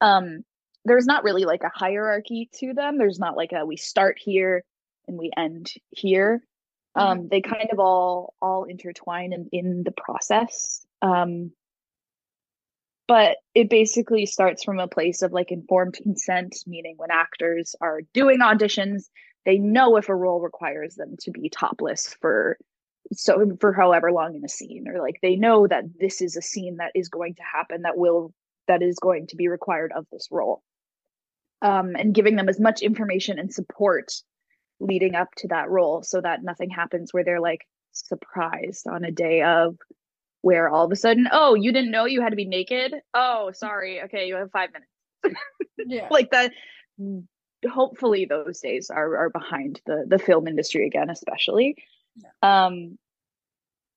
Um, 0.00 0.44
there's 0.84 1.06
not 1.06 1.24
really 1.24 1.44
like 1.44 1.62
a 1.62 1.72
hierarchy 1.72 2.50
to 2.60 2.74
them. 2.74 2.98
There's 2.98 3.18
not 3.18 3.36
like 3.36 3.52
a 3.52 3.64
we 3.64 3.76
start 3.76 4.18
here 4.18 4.64
and 5.08 5.18
we 5.18 5.30
end 5.36 5.72
here. 5.90 6.42
Um, 6.96 7.18
mm-hmm. 7.18 7.28
they 7.28 7.40
kind 7.40 7.70
of 7.72 7.78
all 7.80 8.34
all 8.40 8.64
intertwine 8.64 9.32
in, 9.32 9.48
in 9.52 9.82
the 9.82 9.92
process. 9.92 10.86
Um, 11.02 11.52
but 13.06 13.36
it 13.54 13.68
basically 13.68 14.26
starts 14.26 14.64
from 14.64 14.78
a 14.78 14.88
place 14.88 15.22
of 15.22 15.32
like 15.32 15.50
informed 15.50 15.94
consent 15.94 16.56
meaning 16.66 16.94
when 16.96 17.10
actors 17.10 17.74
are 17.80 18.00
doing 18.12 18.40
auditions 18.40 19.04
they 19.44 19.58
know 19.58 19.96
if 19.96 20.08
a 20.08 20.14
role 20.14 20.40
requires 20.40 20.94
them 20.94 21.16
to 21.20 21.30
be 21.30 21.48
topless 21.48 22.16
for 22.20 22.56
so 23.12 23.46
for 23.60 23.72
however 23.72 24.12
long 24.12 24.34
in 24.34 24.44
a 24.44 24.48
scene 24.48 24.86
or 24.88 25.00
like 25.00 25.18
they 25.22 25.36
know 25.36 25.66
that 25.66 25.84
this 26.00 26.22
is 26.22 26.36
a 26.36 26.42
scene 26.42 26.76
that 26.76 26.92
is 26.94 27.08
going 27.08 27.34
to 27.34 27.42
happen 27.42 27.82
that 27.82 27.98
will 27.98 28.32
that 28.66 28.82
is 28.82 28.98
going 28.98 29.26
to 29.28 29.36
be 29.36 29.48
required 29.48 29.92
of 29.94 30.06
this 30.10 30.28
role. 30.30 30.62
Um, 31.62 31.94
and 31.96 32.14
giving 32.14 32.36
them 32.36 32.48
as 32.48 32.60
much 32.60 32.82
information 32.82 33.38
and 33.38 33.52
support 33.52 34.12
leading 34.80 35.14
up 35.14 35.28
to 35.38 35.48
that 35.48 35.70
role 35.70 36.02
so 36.02 36.20
that 36.20 36.42
nothing 36.42 36.68
happens 36.68 37.12
where 37.12 37.24
they're 37.24 37.40
like 37.40 37.66
surprised 37.92 38.86
on 38.86 39.04
a 39.04 39.10
day 39.10 39.42
of 39.42 39.76
where 40.44 40.68
all 40.68 40.84
of 40.84 40.92
a 40.92 40.96
sudden, 40.96 41.26
oh, 41.32 41.54
you 41.54 41.72
didn't 41.72 41.90
know 41.90 42.04
you 42.04 42.20
had 42.20 42.30
to 42.30 42.36
be 42.36 42.44
naked? 42.44 42.94
Oh, 43.14 43.50
sorry. 43.54 44.02
Okay, 44.02 44.28
you 44.28 44.36
have 44.36 44.50
five 44.50 44.70
minutes. 44.72 45.40
yeah. 45.78 46.08
like 46.10 46.30
that 46.32 46.52
hopefully 47.66 48.26
those 48.26 48.60
days 48.60 48.90
are 48.90 49.16
are 49.16 49.30
behind 49.30 49.80
the 49.86 50.04
the 50.06 50.18
film 50.18 50.46
industry 50.46 50.86
again, 50.86 51.08
especially. 51.08 51.76
Yeah. 52.16 52.66
Um 52.66 52.98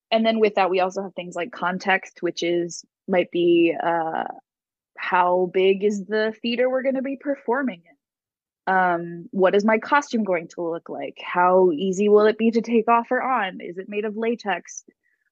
and 0.10 0.26
then 0.26 0.40
with 0.40 0.56
that 0.56 0.70
we 0.70 0.80
also 0.80 1.04
have 1.04 1.14
things 1.16 1.36
like 1.36 1.52
context, 1.52 2.22
which 2.22 2.44
is 2.44 2.86
might 3.10 3.30
be 3.30 3.76
uh 3.82 4.24
how 4.98 5.52
big 5.54 5.84
is 5.84 6.06
the 6.06 6.34
theater 6.42 6.70
we're 6.70 6.82
going 6.82 6.96
to 6.96 7.02
be 7.02 7.18
performing 7.18 7.84
in? 7.86 8.74
Um, 8.74 9.30
what 9.32 9.54
is 9.54 9.64
my 9.64 9.78
costume 9.78 10.24
going 10.24 10.48
to 10.50 10.62
look 10.62 10.90
like? 10.90 11.18
How 11.24 11.72
easy 11.72 12.10
will 12.10 12.26
it 12.26 12.38
be 12.38 12.52
to 12.52 12.62
take 12.62 12.88
off 12.88 13.12
or 13.12 13.22
on? 13.22 13.60
Is 13.62 13.78
it 13.78 13.88
made 13.88 14.06
of 14.06 14.18
latex? 14.18 14.84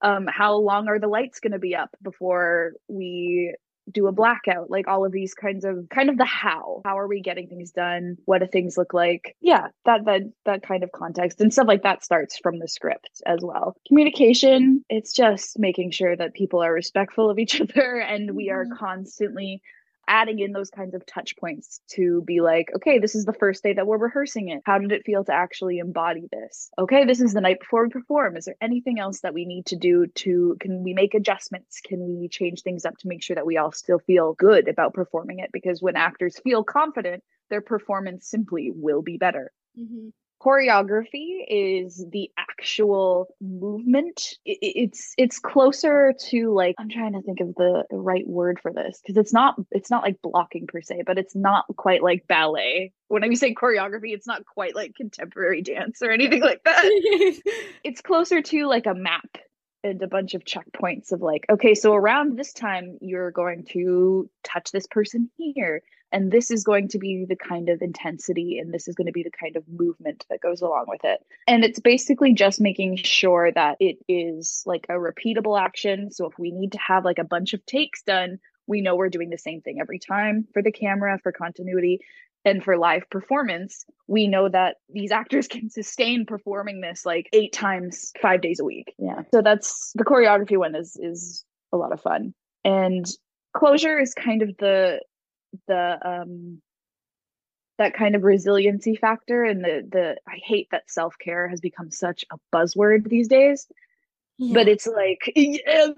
Um, 0.05 0.27
how 0.27 0.55
long 0.57 0.87
are 0.87 0.99
the 0.99 1.07
lights 1.07 1.39
going 1.39 1.53
to 1.53 1.59
be 1.59 1.75
up 1.75 1.89
before 2.01 2.73
we 2.87 3.55
do 3.91 4.05
a 4.07 4.11
blackout? 4.11 4.69
Like 4.69 4.87
all 4.87 5.03
of 5.03 5.11
these 5.11 5.33
kinds 5.33 5.65
of 5.65 5.87
kind 5.89 6.09
of 6.09 6.17
the 6.17 6.25
how. 6.25 6.81
How 6.85 6.99
are 6.99 7.07
we 7.07 7.21
getting 7.21 7.47
things 7.47 7.71
done? 7.71 8.17
What 8.25 8.39
do 8.39 8.47
things 8.47 8.77
look 8.77 8.93
like? 8.93 9.35
Yeah 9.41 9.67
that 9.85 10.05
that 10.05 10.21
that 10.45 10.61
kind 10.61 10.83
of 10.83 10.91
context. 10.91 11.41
And 11.41 11.51
stuff 11.51 11.67
like 11.67 11.81
that 11.83 12.03
starts 12.03 12.37
from 12.37 12.59
the 12.59 12.67
script 12.67 13.21
as 13.25 13.39
well. 13.41 13.75
Communication 13.87 14.85
it's 14.89 15.11
just 15.11 15.57
making 15.57 15.89
sure 15.89 16.15
that 16.15 16.35
people 16.35 16.63
are 16.63 16.71
respectful 16.71 17.31
of 17.31 17.39
each 17.39 17.59
other 17.61 17.97
and 17.97 18.35
we 18.35 18.51
are 18.51 18.65
mm-hmm. 18.65 18.77
constantly 18.77 19.61
adding 20.07 20.39
in 20.39 20.51
those 20.51 20.69
kinds 20.69 20.93
of 20.93 21.05
touch 21.05 21.35
points 21.37 21.79
to 21.91 22.21
be 22.25 22.41
like, 22.41 22.69
okay, 22.75 22.99
this 22.99 23.15
is 23.15 23.25
the 23.25 23.33
first 23.33 23.63
day 23.63 23.73
that 23.73 23.87
we're 23.87 23.97
rehearsing 23.97 24.49
it. 24.49 24.61
How 24.65 24.77
did 24.77 24.91
it 24.91 25.05
feel 25.05 25.23
to 25.25 25.33
actually 25.33 25.79
embody 25.79 26.27
this? 26.31 26.69
Okay, 26.77 27.05
this 27.05 27.21
is 27.21 27.33
the 27.33 27.41
night 27.41 27.59
before 27.59 27.83
we 27.83 27.89
perform. 27.89 28.37
Is 28.37 28.45
there 28.45 28.55
anything 28.61 28.99
else 28.99 29.21
that 29.21 29.33
we 29.33 29.45
need 29.45 29.65
to 29.67 29.75
do 29.75 30.07
to, 30.07 30.57
can 30.59 30.83
we 30.83 30.93
make 30.93 31.13
adjustments? 31.13 31.81
Can 31.81 32.19
we 32.19 32.27
change 32.27 32.61
things 32.61 32.85
up 32.85 32.97
to 32.99 33.07
make 33.07 33.23
sure 33.23 33.35
that 33.35 33.45
we 33.45 33.57
all 33.57 33.71
still 33.71 33.99
feel 33.99 34.33
good 34.33 34.67
about 34.67 34.93
performing 34.93 35.39
it? 35.39 35.51
Because 35.51 35.81
when 35.81 35.95
actors 35.95 36.39
feel 36.43 36.63
confident, 36.63 37.23
their 37.49 37.61
performance 37.61 38.27
simply 38.27 38.71
will 38.73 39.01
be 39.01 39.17
better. 39.17 39.51
Mm-hmm. 39.79 40.09
Choreography 40.45 41.43
is 41.47 42.05
the 42.11 42.29
actual 42.37 43.27
movement. 43.41 44.35
It's 44.45 45.13
it's 45.17 45.39
closer 45.39 46.13
to 46.29 46.53
like 46.53 46.75
i'm 46.77 46.89
trying 46.89 47.13
to 47.13 47.21
think 47.21 47.39
of 47.39 47.55
the, 47.55 47.85
the 47.89 47.97
right 47.97 48.27
word 48.27 48.59
for 48.61 48.71
this 48.71 49.01
because 49.01 49.17
it's 49.17 49.33
not 49.33 49.55
it's 49.71 49.89
not 49.89 50.03
like 50.03 50.21
blocking 50.21 50.67
per 50.67 50.81
se 50.81 51.03
but 51.05 51.17
it's 51.17 51.35
not 51.35 51.65
quite 51.75 52.03
like 52.03 52.27
ballet. 52.27 52.93
When 53.07 53.23
i 53.23 53.33
say 53.33 53.53
choreography 53.53 54.13
it's 54.13 54.27
not 54.27 54.45
quite 54.45 54.75
like 54.75 54.95
contemporary 54.95 55.61
dance 55.61 56.01
or 56.01 56.11
anything 56.11 56.41
like 56.41 56.63
that. 56.63 56.83
It's 57.83 58.01
closer 58.01 58.41
to 58.41 58.67
like 58.67 58.87
a 58.87 58.95
map 58.95 59.37
and 59.83 60.01
a 60.01 60.07
bunch 60.07 60.33
of 60.33 60.43
checkpoints 60.43 61.11
of 61.11 61.21
like 61.21 61.45
okay 61.49 61.75
so 61.75 61.93
around 61.93 62.37
this 62.37 62.53
time 62.53 62.97
you're 63.01 63.31
going 63.31 63.65
to 63.71 64.29
touch 64.43 64.71
this 64.71 64.87
person 64.87 65.29
here 65.37 65.81
and 66.15 66.31
this 66.31 66.49
is 66.49 66.63
going 66.63 66.87
to 66.89 66.97
be 66.97 67.25
the 67.27 67.35
kind 67.35 67.69
of 67.69 67.81
intensity 67.81 68.57
and 68.59 68.73
this 68.73 68.87
is 68.87 68.95
going 68.95 69.07
to 69.07 69.13
be 69.13 69.23
the 69.23 69.31
kind 69.31 69.55
of 69.55 69.63
movement 69.67 70.25
that 70.29 70.41
goes 70.41 70.61
along 70.61 70.85
with 70.87 71.01
it. 71.03 71.19
And 71.47 71.63
it's 71.63 71.79
basically 71.79 72.33
just 72.33 72.59
making 72.59 72.97
sure 72.97 73.51
that 73.51 73.77
it 73.79 73.97
is 74.07 74.63
like 74.65 74.85
a 74.89 74.93
repeatable 74.93 75.59
action. 75.59 76.11
So 76.11 76.25
if 76.25 76.39
we 76.39 76.51
need 76.51 76.71
to 76.71 76.79
have 76.79 77.05
like 77.05 77.19
a 77.19 77.23
bunch 77.23 77.53
of 77.53 77.65
takes 77.65 78.01
done 78.01 78.39
we 78.67 78.81
know 78.81 78.95
we're 78.95 79.09
doing 79.09 79.29
the 79.29 79.37
same 79.37 79.61
thing 79.61 79.79
every 79.79 79.99
time 79.99 80.47
for 80.53 80.61
the 80.61 80.71
camera 80.71 81.19
for 81.21 81.31
continuity 81.31 81.99
and 82.43 82.63
for 82.63 82.77
live 82.77 83.09
performance. 83.09 83.85
We 84.07 84.27
know 84.27 84.47
that 84.49 84.77
these 84.89 85.11
actors 85.11 85.47
can 85.49 85.69
sustain 85.69 86.25
performing 86.25 86.81
this 86.81 87.05
like 87.05 87.27
eight 87.33 87.53
times 87.53 88.11
five 88.21 88.41
days 88.41 88.59
a 88.59 88.65
week. 88.65 88.93
Yeah. 88.97 89.23
So 89.33 89.41
that's 89.41 89.91
the 89.95 90.05
choreography 90.05 90.57
one 90.57 90.75
is 90.75 90.95
is 90.95 91.43
a 91.73 91.77
lot 91.77 91.91
of 91.91 92.01
fun. 92.01 92.33
And 92.63 93.05
closure 93.55 93.99
is 93.99 94.13
kind 94.13 94.41
of 94.41 94.55
the 94.57 95.01
the 95.67 95.97
um 96.03 96.61
that 97.77 97.93
kind 97.93 98.15
of 98.15 98.23
resiliency 98.23 98.95
factor 98.95 99.43
and 99.43 99.63
the 99.63 99.87
the 99.89 100.17
I 100.27 100.39
hate 100.43 100.69
that 100.71 100.89
self-care 100.89 101.47
has 101.47 101.59
become 101.59 101.91
such 101.91 102.23
a 102.31 102.37
buzzword 102.55 103.09
these 103.09 103.27
days. 103.27 103.67
Yeah. 104.37 104.53
But 104.53 104.67
it's 104.67 104.85
like 104.85 105.31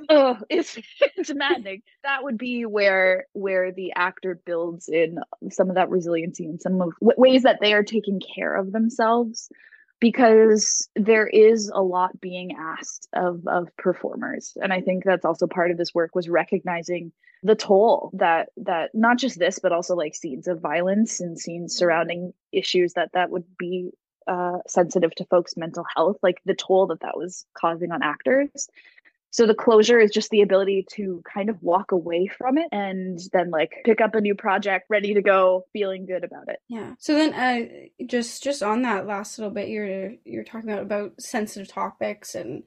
oh, 0.10 0.38
it's 0.50 0.78
it's 1.16 1.34
maddening. 1.34 1.82
that 2.04 2.24
would 2.24 2.38
be 2.38 2.66
where 2.66 3.26
where 3.34 3.72
the 3.72 3.94
actor 3.96 4.40
builds 4.46 4.90
in 4.90 5.20
some 5.50 5.70
of 5.70 5.76
that 5.76 5.90
resiliency 5.90 6.46
and 6.46 6.62
some 6.62 6.82
of 6.82 6.94
ways 7.02 7.44
that 7.44 7.60
they 7.62 7.74
are 7.74 7.84
taking 7.84 8.22
care 8.36 8.54
of 8.54 8.72
themselves 8.72 9.50
because 10.00 10.90
there 10.96 11.28
is 11.28 11.72
a 11.74 11.82
lot 11.82 12.20
being 12.20 12.56
asked 12.58 13.08
of 13.14 13.48
of 13.48 13.76
performers. 13.78 14.56
And 14.62 14.72
i 14.74 14.82
think 14.82 15.04
that's 15.04 15.26
also 15.26 15.48
part 15.48 15.72
of 15.72 15.78
this 15.78 15.94
work 15.94 16.16
was 16.16 16.30
recognizing 16.30 17.12
the 17.44 17.56
toll 17.56 18.12
that 18.14 18.50
that 18.58 18.94
not 18.94 19.18
just 19.18 19.38
this 19.38 19.60
but 19.60 19.72
also 19.72 19.96
like 19.96 20.16
scenes 20.16 20.48
of 20.48 20.60
violence 20.60 21.20
and 21.20 21.38
scenes 21.38 21.76
surrounding 21.76 22.34
issues 22.52 22.94
that 22.94 23.12
that 23.14 23.30
would 23.30 23.46
be 23.58 23.92
uh, 24.28 24.58
sensitive 24.68 25.16
to 25.16 25.26
folks 25.26 25.56
mental 25.56 25.86
health 25.96 26.18
like 26.22 26.42
the 26.46 26.56
toll 26.56 26.88
that 26.88 27.00
that 27.00 27.16
was 27.16 27.46
causing 27.54 27.92
on 27.92 28.04
actors 28.04 28.68
so 29.38 29.46
the 29.46 29.54
closure 29.54 30.00
is 30.00 30.10
just 30.10 30.32
the 30.32 30.42
ability 30.42 30.88
to 30.94 31.22
kind 31.32 31.52
of 31.52 31.62
walk 31.62 31.92
away 31.92 32.26
from 32.26 32.58
it 32.58 32.70
and 32.72 33.20
then 33.34 33.52
like 33.52 33.72
pick 33.86 34.02
up 34.02 34.16
a 34.16 34.22
new 34.22 34.34
project 34.34 34.88
ready 34.90 35.14
to 35.14 35.22
go 35.22 35.64
feeling 35.74 36.08
good 36.08 36.24
about 36.24 36.48
it. 36.48 36.58
Yeah. 36.68 36.96
So 36.98 37.14
then 37.14 37.34
uh 37.36 38.06
just 38.08 38.44
just 38.44 38.64
on 38.64 38.82
that 38.82 39.06
last 39.06 39.38
little 39.38 39.54
bit 39.54 39.70
you're 39.70 40.14
you're 40.26 40.44
talking 40.44 40.72
about 40.72 40.82
about 40.82 41.22
sensitive 41.22 41.68
topics 41.68 42.34
and 42.34 42.64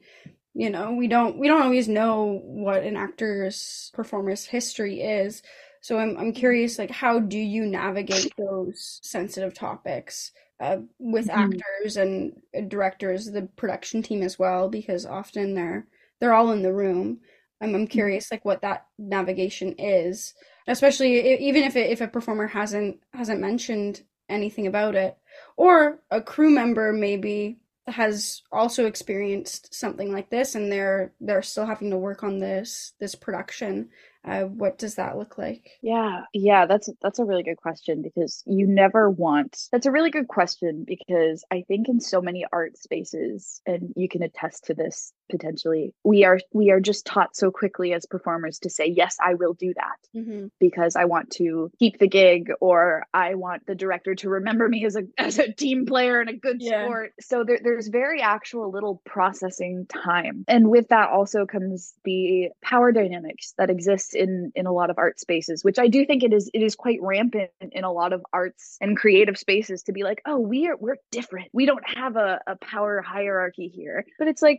you 0.55 0.71
know 0.71 0.93
we 0.93 1.09
don't 1.09 1.41
we 1.41 1.49
don't 1.49 1.63
always 1.63 1.89
know 1.89 2.41
what 2.45 2.85
an 2.85 2.97
actor's 2.97 3.91
performer's 3.93 4.45
history 4.45 5.01
is. 5.01 5.43
So 5.81 5.99
i'm, 5.99 6.17
I'm 6.19 6.33
curious 6.33 6.79
like 6.79 6.93
how 6.93 7.19
do 7.19 7.39
you 7.39 7.67
navigate 7.67 8.33
those 8.39 9.01
sensitive 9.03 9.55
topics 9.55 10.31
uh, 10.61 10.77
with 11.01 11.27
mm-hmm. 11.27 11.53
actors 11.53 11.97
and 11.97 12.41
directors 12.69 13.27
the 13.27 13.49
production 13.57 14.05
team 14.05 14.23
as 14.23 14.39
well? 14.39 14.69
Because 14.69 15.05
often 15.05 15.55
they're 15.55 15.89
they're 16.21 16.35
all 16.35 16.53
in 16.53 16.63
the 16.63 16.73
room. 16.73 17.21
I'm, 17.61 17.75
I'm 17.75 17.83
mm-hmm. 17.83 17.87
curious 17.87 18.31
like 18.31 18.45
what 18.45 18.63
that 18.63 18.87
navigation 18.99 19.75
is 19.79 20.35
especially 20.71 21.39
even 21.39 21.65
if 21.65 21.77
it, 21.77 21.91
if 21.91 22.01
a 22.01 22.09
performer 22.09 22.47
hasn't 22.47 23.01
hasn't 23.13 23.41
mentioned 23.41 24.03
anything 24.29 24.67
about 24.67 24.95
it. 24.95 25.17
Or 25.57 26.01
a 26.11 26.21
crew 26.21 26.51
member 26.51 26.93
maybe 26.93 27.59
has 27.87 28.43
also 28.53 28.87
experienced 28.87 29.75
something 29.75 30.13
like 30.13 30.31
this 30.31 30.55
and 30.55 30.71
they're 30.71 31.13
they're 31.21 31.43
still 31.43 31.67
having 31.67 31.91
to 31.91 31.99
work 31.99 32.23
on 32.23 32.39
this 32.39 32.93
this 33.01 33.15
production. 33.15 33.89
Uh, 34.23 34.43
what 34.43 34.77
does 34.77 34.97
that 34.97 35.17
look 35.17 35.39
like? 35.39 35.71
Yeah. 35.83 36.23
Yeah 36.33 36.67
that's 36.67 36.89
that's 37.03 37.19
a 37.19 37.25
really 37.25 37.43
good 37.43 37.57
question 37.57 38.03
because 38.03 38.45
you 38.47 38.67
never 38.67 39.11
want 39.11 39.59
that's 39.73 39.87
a 39.87 39.91
really 39.91 40.11
good 40.11 40.29
question 40.29 40.85
because 40.87 41.43
i 41.51 41.65
think 41.67 41.89
in 41.89 42.01
so 42.01 42.21
many 42.21 42.45
art 42.53 42.77
spaces 42.77 43.63
and 43.67 43.93
you 43.97 44.09
can 44.09 44.23
attest 44.23 44.65
to 44.67 44.75
this 44.75 45.13
potentially 45.31 45.95
we 46.05 46.25
are 46.25 46.39
we 46.53 46.71
are 46.71 46.81
just 46.81 47.07
taught 47.07 47.37
so 47.37 47.51
quickly 47.51 47.93
as 47.93 48.07
performers 48.07 48.59
to 48.59 48.71
say 48.71 48.87
yes 48.87 49.17
i 49.25 49.35
will 49.35 49.55
do 49.55 49.73
that 49.75 50.19
mm-hmm. 50.19 50.47
because 50.59 50.97
i 50.97 51.05
want 51.05 51.31
to 51.31 51.71
keep 51.79 51.99
the 51.99 52.09
gig 52.09 52.51
or 52.61 53.05
i 53.15 53.35
want 53.35 53.65
the 53.67 53.75
director 53.75 54.15
to 54.15 54.29
remember 54.29 54.69
me 54.69 54.85
as 54.85 54.97
a 54.97 55.03
as 55.19 55.39
a 55.39 55.53
team 55.53 55.87
player 55.87 56.21
and 56.21 56.31
a 56.31 56.37
good 56.37 56.57
yeah. 56.61 56.85
sport 56.85 57.13
so 57.21 57.45
there, 57.45 57.61
there's 57.63 57.89
very 57.89 58.21
actual 58.21 58.71
little 58.71 59.01
processing 59.05 59.87
time 59.87 60.45
and 60.49 60.69
with 60.69 60.89
that 60.89 61.09
also 61.09 61.47
comes 61.47 61.95
the 62.05 62.49
power 62.63 62.93
dynamics 62.93 63.55
that 63.59 63.71
exist 63.71 64.15
in 64.15 64.53
in 64.55 64.67
a 64.67 64.73
lot 64.73 64.91
of 64.91 64.99
art 64.99 65.21
spaces 65.21 65.65
which 65.65 65.79
i 65.79 65.89
do 65.89 66.05
think 66.05 66.23
it 66.23 66.33
is 66.33 66.51
it 66.53 66.63
is 66.63 66.75
quite 66.75 66.99
rampant 67.01 67.51
in 67.73 67.85
a 67.85 67.93
lot 67.93 68.13
of 68.13 68.23
arts 68.33 68.77
and 68.81 68.97
creative 68.97 69.39
spaces 69.39 69.83
to 69.83 69.93
be 69.93 70.03
like 70.03 70.21
oh 70.27 70.39
we 70.39 70.67
are 70.67 70.77
we're 70.77 70.97
different 71.11 71.49
we 71.53 71.67
don't 71.67 71.85
have 71.87 72.17
a, 72.17 72.41
a 72.47 72.57
power 72.57 73.01
hierarchy 73.01 73.69
here 73.69 74.05
but 74.19 74.29
it's 74.29 74.43
like 74.43 74.59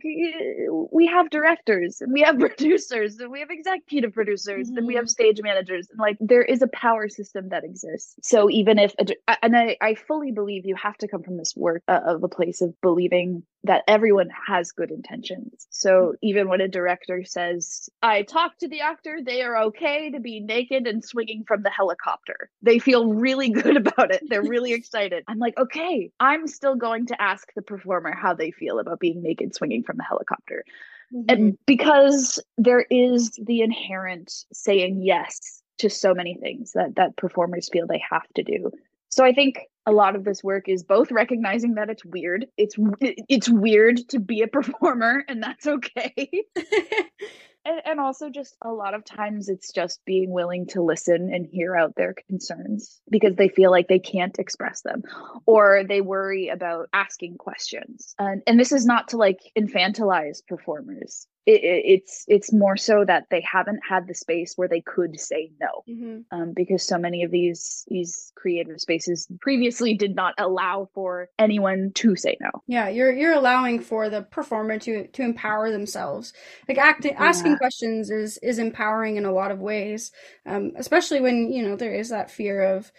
we 0.70 1.06
have 1.06 1.30
directors 1.30 2.00
and 2.00 2.12
we 2.12 2.22
have 2.22 2.38
producers 2.38 3.18
and 3.18 3.30
we 3.30 3.40
have 3.40 3.50
executive 3.50 4.12
producers 4.12 4.68
mm-hmm. 4.68 4.78
and 4.78 4.86
we 4.86 4.94
have 4.94 5.04
mm-hmm. 5.04 5.08
stage 5.08 5.40
managers 5.42 5.88
and 5.90 5.98
like 5.98 6.16
there 6.20 6.42
is 6.42 6.62
a 6.62 6.68
power 6.68 7.08
system 7.08 7.48
that 7.50 7.64
exists 7.64 8.14
so 8.22 8.50
even 8.50 8.78
if 8.78 8.94
and 9.42 9.56
i, 9.56 9.76
I 9.80 9.94
fully 9.94 10.32
believe 10.32 10.66
you 10.66 10.76
have 10.76 10.96
to 10.98 11.08
come 11.08 11.22
from 11.22 11.36
this 11.36 11.54
work 11.56 11.82
uh, 11.88 12.00
of 12.04 12.22
a 12.22 12.28
place 12.28 12.60
of 12.60 12.78
believing 12.80 13.42
that 13.64 13.84
everyone 13.86 14.28
has 14.46 14.72
good 14.72 14.90
intentions 14.90 15.66
so 15.70 15.90
mm-hmm. 15.90 16.16
even 16.22 16.48
when 16.48 16.60
a 16.60 16.68
director 16.68 17.24
says 17.24 17.88
i 18.02 18.22
talked 18.22 18.60
to 18.60 18.68
the 18.68 18.80
actor 18.80 19.18
they 19.24 19.42
are 19.42 19.64
okay 19.64 20.10
to 20.10 20.20
be 20.20 20.40
naked 20.40 20.86
and 20.86 21.04
swinging 21.04 21.44
from 21.46 21.62
the 21.62 21.70
helicopter 21.70 22.50
they 22.62 22.78
feel 22.78 23.12
really 23.12 23.50
good 23.62 23.76
about 23.76 24.12
it 24.12 24.22
they're 24.28 24.42
really 24.42 24.72
excited 24.82 25.24
i'm 25.28 25.38
like 25.38 25.56
okay 25.58 26.10
i'm 26.20 26.46
still 26.46 26.74
going 26.74 27.06
to 27.06 27.20
ask 27.20 27.48
the 27.54 27.62
performer 27.62 28.14
how 28.14 28.34
they 28.34 28.50
feel 28.50 28.78
about 28.78 29.00
being 29.00 29.22
naked 29.22 29.54
swinging 29.54 29.82
from 29.82 29.96
the 29.96 30.04
helicopter 30.04 30.51
Mm-hmm. 31.12 31.24
And 31.28 31.58
because 31.66 32.40
there 32.56 32.86
is 32.90 33.32
the 33.42 33.60
inherent 33.60 34.32
saying 34.52 35.02
yes 35.02 35.62
to 35.78 35.90
so 35.90 36.14
many 36.14 36.36
things 36.36 36.72
that 36.72 36.96
that 36.96 37.16
performers 37.16 37.68
feel 37.70 37.86
they 37.86 38.02
have 38.10 38.26
to 38.34 38.42
do. 38.42 38.70
So 39.08 39.24
I 39.24 39.32
think 39.32 39.58
a 39.84 39.92
lot 39.92 40.16
of 40.16 40.24
this 40.24 40.42
work 40.42 40.68
is 40.68 40.82
both 40.82 41.10
recognizing 41.10 41.74
that 41.74 41.90
it's 41.90 42.04
weird. 42.04 42.46
It's 42.56 42.76
it's 43.00 43.48
weird 43.48 44.08
to 44.08 44.18
be 44.18 44.42
a 44.42 44.46
performer 44.46 45.24
and 45.28 45.42
that's 45.42 45.66
okay. 45.66 46.30
and, 47.64 47.80
and 47.84 48.00
also 48.00 48.30
just 48.30 48.56
a 48.62 48.70
lot 48.70 48.94
of 48.94 49.04
times 49.04 49.48
it's 49.48 49.72
just 49.72 50.00
being 50.04 50.30
willing 50.30 50.66
to 50.68 50.82
listen 50.82 51.30
and 51.32 51.46
hear 51.46 51.76
out 51.76 51.94
their 51.96 52.14
concerns 52.28 53.00
because 53.10 53.36
they 53.36 53.48
feel 53.48 53.70
like 53.70 53.88
they 53.88 53.98
can't 53.98 54.38
express 54.38 54.82
them 54.82 55.02
or 55.46 55.84
they 55.88 56.00
worry 56.00 56.48
about 56.48 56.88
asking 56.92 57.36
questions. 57.38 58.14
And 58.18 58.42
and 58.46 58.58
this 58.58 58.72
is 58.72 58.84
not 58.84 59.08
to 59.08 59.16
like 59.16 59.38
infantilize 59.58 60.46
performers 60.46 61.26
it, 61.44 61.60
it's 61.62 62.24
it's 62.28 62.52
more 62.52 62.76
so 62.76 63.04
that 63.04 63.24
they 63.30 63.40
haven't 63.40 63.80
had 63.88 64.06
the 64.06 64.14
space 64.14 64.54
where 64.56 64.68
they 64.68 64.80
could 64.80 65.18
say 65.18 65.50
no 65.60 65.82
mm-hmm. 65.88 66.20
um, 66.30 66.52
because 66.54 66.82
so 66.82 66.98
many 66.98 67.24
of 67.24 67.30
these 67.30 67.84
these 67.88 68.32
creative 68.36 68.80
spaces 68.80 69.26
previously 69.40 69.94
did 69.94 70.14
not 70.14 70.34
allow 70.38 70.88
for 70.94 71.28
anyone 71.38 71.90
to 71.94 72.14
say 72.14 72.36
no 72.40 72.50
yeah 72.66 72.88
you're 72.88 73.12
you're 73.12 73.32
allowing 73.32 73.80
for 73.80 74.08
the 74.08 74.22
performer 74.22 74.78
to 74.78 75.08
to 75.08 75.22
empower 75.22 75.70
themselves 75.70 76.32
like 76.68 76.78
acting 76.78 77.12
yeah. 77.12 77.24
asking 77.24 77.56
questions 77.56 78.10
is 78.10 78.38
is 78.38 78.58
empowering 78.58 79.16
in 79.16 79.24
a 79.24 79.32
lot 79.32 79.50
of 79.50 79.58
ways 79.58 80.12
um, 80.46 80.72
especially 80.76 81.20
when 81.20 81.52
you 81.52 81.62
know 81.62 81.76
there 81.76 81.94
is 81.94 82.10
that 82.10 82.30
fear 82.30 82.62
of 82.62 82.92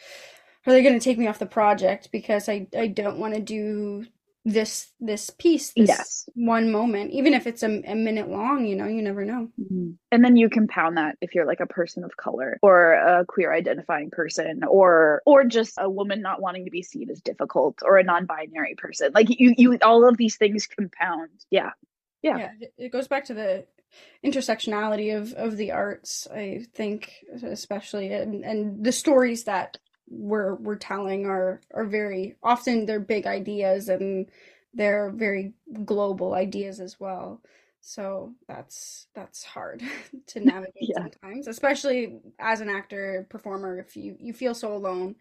are 0.66 0.72
they 0.72 0.84
going 0.84 0.98
to 0.98 1.04
take 1.04 1.18
me 1.18 1.28
off 1.28 1.40
the 1.40 1.46
project 1.46 2.10
because 2.12 2.48
I, 2.48 2.68
I 2.78 2.88
don't 2.88 3.20
want 3.20 3.34
to 3.36 3.42
do 3.42 4.06
this 4.46 4.92
this 5.00 5.30
piece 5.30 5.72
this 5.74 5.88
yes. 5.88 6.30
one 6.36 6.70
moment 6.70 7.12
even 7.12 7.34
if 7.34 7.48
it's 7.48 7.64
a, 7.64 7.82
a, 7.88 7.96
minute 7.96 8.30
long 8.30 8.66
you 8.66 8.76
know 8.76 8.88
you 8.88 9.02
never 9.02 9.24
know. 9.24 9.48
Mm-hmm. 9.60 9.92
and 10.12 10.24
then 10.24 10.36
you 10.36 10.50
compound 10.50 10.98
that 10.98 11.16
if 11.22 11.34
you're 11.34 11.46
like 11.46 11.62
a 11.62 11.66
person 11.66 12.04
of 12.04 12.18
color 12.18 12.60
or 12.62 12.94
a 12.94 13.26
queer 13.26 13.54
identifying 13.54 14.10
person 14.12 14.62
or 14.68 15.22
or 15.26 15.46
just 15.46 15.76
a 15.78 15.90
woman 15.90 16.22
not 16.22 16.42
wanting 16.42 16.66
to 16.66 16.72
be 16.72 16.84
seen 16.84 17.10
as 17.10 17.22
difficult 17.22 17.80
or 17.84 17.98
a 17.98 18.04
non-binary 18.04 18.76
person. 18.76 19.12
Like 19.14 19.28
you 19.30 19.54
you 19.58 19.78
all 19.82 20.08
of 20.08 20.18
these 20.18 20.38
things 20.38 20.68
compound. 20.68 21.30
Yeah. 21.50 21.72
Yeah, 22.22 22.38
yeah 22.38 22.68
it 22.78 22.92
goes 22.92 23.10
back 23.10 23.26
to 23.26 23.34
the 23.34 23.66
intersectionality 24.26 25.16
of 25.16 25.34
of 25.34 25.58
the 25.58 25.72
arts 25.72 26.26
i 26.34 26.66
think 26.74 27.12
especially 27.44 28.14
and 28.14 28.44
and 28.44 28.84
the 28.84 28.94
stories 28.94 29.44
that 29.44 29.78
we're 30.10 30.56
we're 30.56 30.76
telling 30.76 31.26
are 31.26 31.62
are 31.74 31.86
very 31.86 32.36
often 32.44 32.86
they're 32.86 33.00
big 33.00 33.26
ideas 33.26 33.90
and 33.90 34.28
they're 34.74 35.12
very 35.12 35.54
global 35.86 36.34
ideas 36.34 36.80
as 36.80 37.00
well. 37.00 37.42
So 37.82 38.34
that's 38.48 39.08
that's 39.14 39.44
hard 39.44 39.84
to 40.28 40.40
navigate 40.40 40.74
yeah. 40.96 41.02
sometimes, 41.02 41.48
especially 41.48 42.20
as 42.40 42.62
an 42.62 42.70
actor 42.70 43.28
performer. 43.30 43.78
If 43.78 43.96
you 43.98 44.16
you 44.20 44.34
feel 44.34 44.56
so 44.56 44.74
alone, 44.74 45.16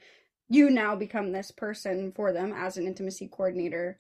you 0.49 0.71
now 0.71 0.95
become 0.95 1.33
this 1.33 1.51
person 1.51 2.13
for 2.13 2.33
them 2.33 2.53
as 2.53 2.77
an 2.77 2.87
intimacy 2.87 3.29
coordinator, 3.29 3.99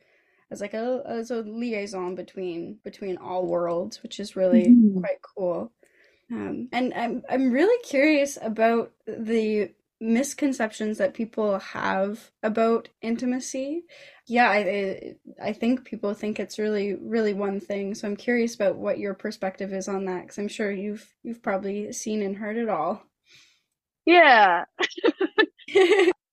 as 0.50 0.60
like 0.60 0.74
a 0.74 1.02
as 1.04 1.30
a 1.30 1.42
liaison 1.42 2.14
between 2.14 2.78
between 2.84 3.16
all 3.16 3.46
worlds, 3.46 4.02
which 4.02 4.20
is 4.20 4.36
really 4.36 4.66
mm-hmm. 4.66 5.00
quite 5.00 5.22
cool. 5.22 5.72
Um, 6.30 6.68
and 6.72 6.94
I'm 6.94 7.22
I'm 7.28 7.50
really 7.50 7.82
curious 7.82 8.38
about 8.40 8.92
the 9.06 9.72
misconceptions 10.02 10.98
that 10.98 11.14
people 11.14 11.60
have 11.60 12.32
about 12.42 12.88
intimacy. 13.02 13.84
Yeah, 14.26 14.50
I 14.50 15.14
I 15.42 15.52
think 15.52 15.84
people 15.84 16.12
think 16.12 16.40
it's 16.40 16.58
really 16.58 16.94
really 16.94 17.32
one 17.34 17.60
thing. 17.60 17.94
So 17.94 18.08
I'm 18.08 18.16
curious 18.16 18.54
about 18.54 18.76
what 18.76 18.98
your 18.98 19.14
perspective 19.14 19.72
is 19.72 19.88
on 19.88 20.04
that 20.06 20.28
cuz 20.28 20.38
I'm 20.38 20.48
sure 20.48 20.72
you've 20.72 21.14
you've 21.22 21.42
probably 21.42 21.92
seen 21.92 22.22
and 22.22 22.36
heard 22.36 22.56
it 22.56 22.68
all. 22.68 23.04
Yeah. 24.04 24.64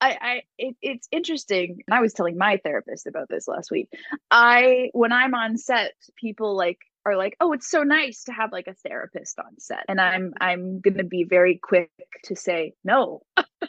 I, 0.02 0.18
I 0.22 0.42
it, 0.58 0.76
it's 0.82 1.08
interesting. 1.12 1.84
And 1.88 1.94
I 1.94 2.02
was 2.02 2.14
telling 2.14 2.38
my 2.38 2.58
therapist 2.58 3.06
about 3.06 3.28
this 3.30 3.48
last 3.48 3.70
week. 3.70 3.90
I 4.32 4.90
when 4.94 5.12
I'm 5.12 5.36
on 5.36 5.58
set, 5.58 5.94
people 6.16 6.56
like 6.56 6.80
are 7.06 7.18
like, 7.18 7.36
"Oh, 7.40 7.54
it's 7.54 7.70
so 7.70 7.84
nice 7.84 8.24
to 8.26 8.32
have 8.32 8.52
like 8.52 8.68
a 8.68 8.74
therapist 8.74 9.40
on 9.40 9.60
set." 9.60 9.86
And 9.88 10.00
I'm 10.00 10.34
I'm 10.40 10.80
going 10.82 10.98
to 10.98 11.04
be 11.04 11.26
very 11.26 11.60
quick 11.62 11.92
to 12.26 12.36
say, 12.36 12.74
"No. 12.84 13.24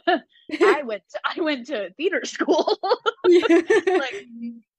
I 0.06 0.82
went 0.84 1.02
to, 1.10 1.20
I 1.24 1.40
went 1.40 1.66
to 1.66 1.90
theater 1.90 2.24
school." 2.24 2.78
like 3.24 4.26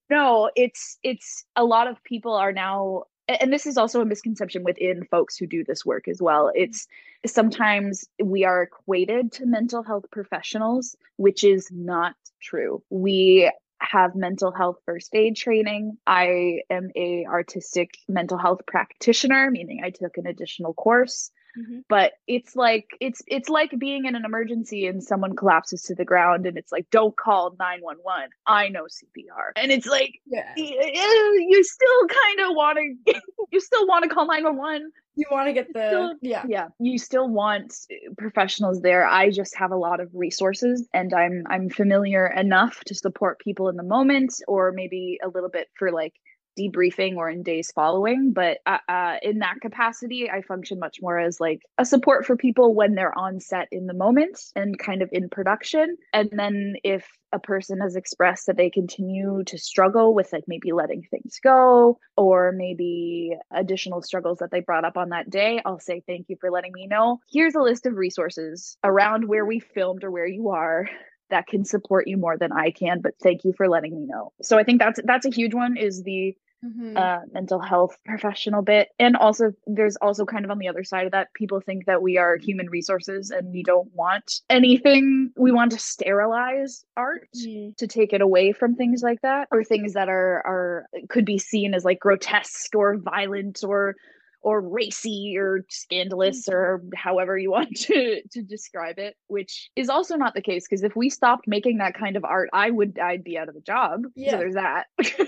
no, 0.09 0.51
it's 0.55 0.97
it's 1.03 1.45
a 1.55 1.63
lot 1.63 1.87
of 1.87 2.03
people 2.03 2.33
are 2.33 2.53
now 2.53 3.03
and 3.27 3.53
this 3.53 3.65
is 3.65 3.77
also 3.77 4.01
a 4.01 4.05
misconception 4.05 4.63
within 4.63 5.05
folks 5.05 5.37
who 5.37 5.47
do 5.47 5.63
this 5.63 5.85
work 5.85 6.07
as 6.07 6.21
well. 6.21 6.51
It's 6.53 6.87
sometimes 7.25 8.05
we 8.21 8.43
are 8.43 8.63
equated 8.63 9.31
to 9.33 9.45
mental 9.45 9.83
health 9.83 10.05
professionals, 10.11 10.95
which 11.17 11.43
is 11.43 11.69
not 11.71 12.15
true. 12.41 12.83
We 12.89 13.51
have 13.79 14.15
mental 14.15 14.51
health 14.51 14.77
first 14.85 15.13
aid 15.15 15.35
training. 15.35 15.97
I 16.05 16.61
am 16.69 16.89
a 16.95 17.25
artistic 17.25 17.91
mental 18.07 18.37
health 18.37 18.61
practitioner, 18.67 19.49
meaning 19.49 19.81
I 19.83 19.89
took 19.89 20.17
an 20.17 20.27
additional 20.27 20.73
course. 20.73 21.31
Mm-hmm. 21.57 21.79
But 21.89 22.13
it's 22.27 22.55
like 22.55 22.87
it's 22.99 23.21
it's 23.27 23.49
like 23.49 23.77
being 23.77 24.05
in 24.05 24.15
an 24.15 24.25
emergency 24.25 24.87
and 24.87 25.03
someone 25.03 25.35
collapses 25.35 25.83
to 25.83 25.95
the 25.95 26.05
ground 26.05 26.45
and 26.45 26.57
it's 26.57 26.71
like 26.71 26.89
don't 26.91 27.15
call 27.15 27.55
911. 27.59 28.29
I 28.45 28.69
know 28.69 28.83
CPR. 28.83 29.51
And 29.55 29.71
it's 29.71 29.87
like 29.87 30.19
yeah. 30.25 30.53
you 30.55 31.63
still 31.63 32.07
kind 32.07 32.49
of 32.49 32.55
want 32.55 32.77
to 32.77 33.21
you 33.51 33.59
still 33.59 33.87
want 33.87 34.03
to 34.03 34.09
call 34.09 34.27
911 34.27 34.91
you 35.15 35.25
want 35.29 35.47
to 35.47 35.53
get 35.53 35.67
the 35.73 35.87
still, 35.89 36.13
yeah 36.21 36.43
yeah 36.47 36.67
you 36.79 36.97
still 36.97 37.27
want 37.27 37.73
professionals 38.17 38.81
there 38.81 39.05
i 39.05 39.29
just 39.29 39.55
have 39.57 39.71
a 39.71 39.75
lot 39.75 39.99
of 39.99 40.09
resources 40.13 40.87
and 40.93 41.13
i'm 41.13 41.43
i'm 41.49 41.69
familiar 41.69 42.27
enough 42.27 42.79
to 42.85 42.95
support 42.95 43.39
people 43.39 43.67
in 43.67 43.75
the 43.75 43.83
moment 43.83 44.33
or 44.47 44.71
maybe 44.71 45.19
a 45.23 45.27
little 45.27 45.49
bit 45.49 45.67
for 45.77 45.91
like 45.91 46.13
debriefing 46.59 47.15
or 47.15 47.29
in 47.29 47.43
days 47.43 47.71
following 47.73 48.33
but 48.33 48.57
uh, 48.65 48.77
uh, 48.89 49.15
in 49.21 49.39
that 49.39 49.55
capacity 49.61 50.29
i 50.29 50.41
function 50.41 50.79
much 50.79 50.97
more 51.01 51.19
as 51.19 51.39
like 51.39 51.61
a 51.77 51.85
support 51.85 52.25
for 52.25 52.35
people 52.35 52.73
when 52.73 52.95
they're 52.95 53.17
on 53.17 53.39
set 53.39 53.67
in 53.71 53.85
the 53.87 53.93
moment 53.93 54.39
and 54.55 54.77
kind 54.77 55.01
of 55.01 55.09
in 55.11 55.29
production. 55.29 55.97
And 56.13 56.29
then 56.33 56.75
if 56.83 57.07
a 57.33 57.39
person 57.39 57.79
has 57.79 57.95
expressed 57.95 58.47
that 58.47 58.57
they 58.57 58.69
continue 58.69 59.43
to 59.45 59.57
struggle 59.57 60.13
with 60.13 60.33
like 60.33 60.43
maybe 60.47 60.73
letting 60.73 61.03
things 61.03 61.39
go 61.41 61.97
or 62.17 62.51
maybe 62.51 63.37
additional 63.51 64.01
struggles 64.01 64.39
that 64.39 64.51
they 64.51 64.59
brought 64.59 64.83
up 64.83 64.97
on 64.97 65.09
that 65.09 65.29
day 65.29 65.61
i'll 65.65 65.79
say 65.79 66.03
thank 66.05 66.27
you 66.27 66.35
for 66.41 66.51
letting 66.51 66.73
me 66.73 66.87
know. 66.87 67.19
Here's 67.31 67.55
a 67.55 67.61
list 67.61 67.85
of 67.85 67.95
resources 67.95 68.77
around 68.83 69.27
where 69.27 69.45
we 69.45 69.59
filmed 69.59 70.03
or 70.03 70.11
where 70.11 70.27
you 70.27 70.49
are 70.49 70.89
that 71.31 71.47
can 71.47 71.65
support 71.65 72.07
you 72.07 72.17
more 72.17 72.37
than 72.37 72.51
I 72.51 72.71
can. 72.71 73.01
But 73.01 73.15
thank 73.21 73.43
you 73.43 73.53
for 73.53 73.67
letting 73.67 73.95
me 73.95 74.05
know. 74.05 74.31
So 74.41 74.57
I 74.57 74.63
think 74.63 74.79
that's 74.79 74.99
that's 75.03 75.25
a 75.25 75.31
huge 75.31 75.53
one 75.53 75.75
is 75.77 76.03
the 76.03 76.35
mm-hmm. 76.63 76.95
uh, 76.95 77.19
mental 77.33 77.59
health 77.59 77.97
professional 78.05 78.61
bit, 78.61 78.89
and 78.99 79.15
also 79.15 79.53
there's 79.65 79.95
also 79.97 80.25
kind 80.25 80.45
of 80.45 80.51
on 80.51 80.59
the 80.59 80.67
other 80.67 80.83
side 80.83 81.05
of 81.05 81.11
that, 81.13 81.33
people 81.33 81.59
think 81.59 81.85
that 81.85 82.01
we 82.01 82.17
are 82.17 82.37
human 82.37 82.69
resources 82.69 83.31
and 83.31 83.51
we 83.51 83.63
don't 83.63 83.89
want 83.93 84.41
anything. 84.49 85.31
We 85.35 85.51
want 85.51 85.71
to 85.71 85.79
sterilize 85.79 86.85
art 86.95 87.27
mm-hmm. 87.35 87.71
to 87.77 87.87
take 87.87 88.13
it 88.13 88.21
away 88.21 88.51
from 88.51 88.75
things 88.75 89.01
like 89.01 89.21
that, 89.21 89.47
or 89.51 89.63
things 89.63 89.93
that 89.93 90.09
are 90.09 90.43
are 90.45 90.85
could 91.09 91.25
be 91.25 91.39
seen 91.39 91.73
as 91.73 91.83
like 91.83 91.99
grotesque 91.99 92.75
or 92.75 92.97
violent 92.97 93.63
or 93.63 93.95
or 94.41 94.61
racy 94.61 95.35
or 95.37 95.65
scandalous 95.69 96.47
mm-hmm. 96.47 96.55
or 96.55 96.83
however 96.95 97.37
you 97.37 97.51
want 97.51 97.75
to 97.75 98.21
to 98.31 98.41
describe 98.41 98.99
it 98.99 99.15
which 99.27 99.69
is 99.75 99.89
also 99.89 100.15
not 100.15 100.33
the 100.33 100.41
case 100.41 100.67
because 100.67 100.83
if 100.83 100.95
we 100.95 101.09
stopped 101.09 101.47
making 101.47 101.77
that 101.77 101.93
kind 101.93 102.15
of 102.15 102.25
art 102.25 102.49
i 102.53 102.69
would 102.69 102.97
i'd 102.99 103.23
be 103.23 103.37
out 103.37 103.49
of 103.49 103.55
a 103.55 103.61
job 103.61 104.03
yeah. 104.15 104.31
so 104.31 104.37
there's 104.37 104.55
that 104.55 104.85
so 105.03 105.23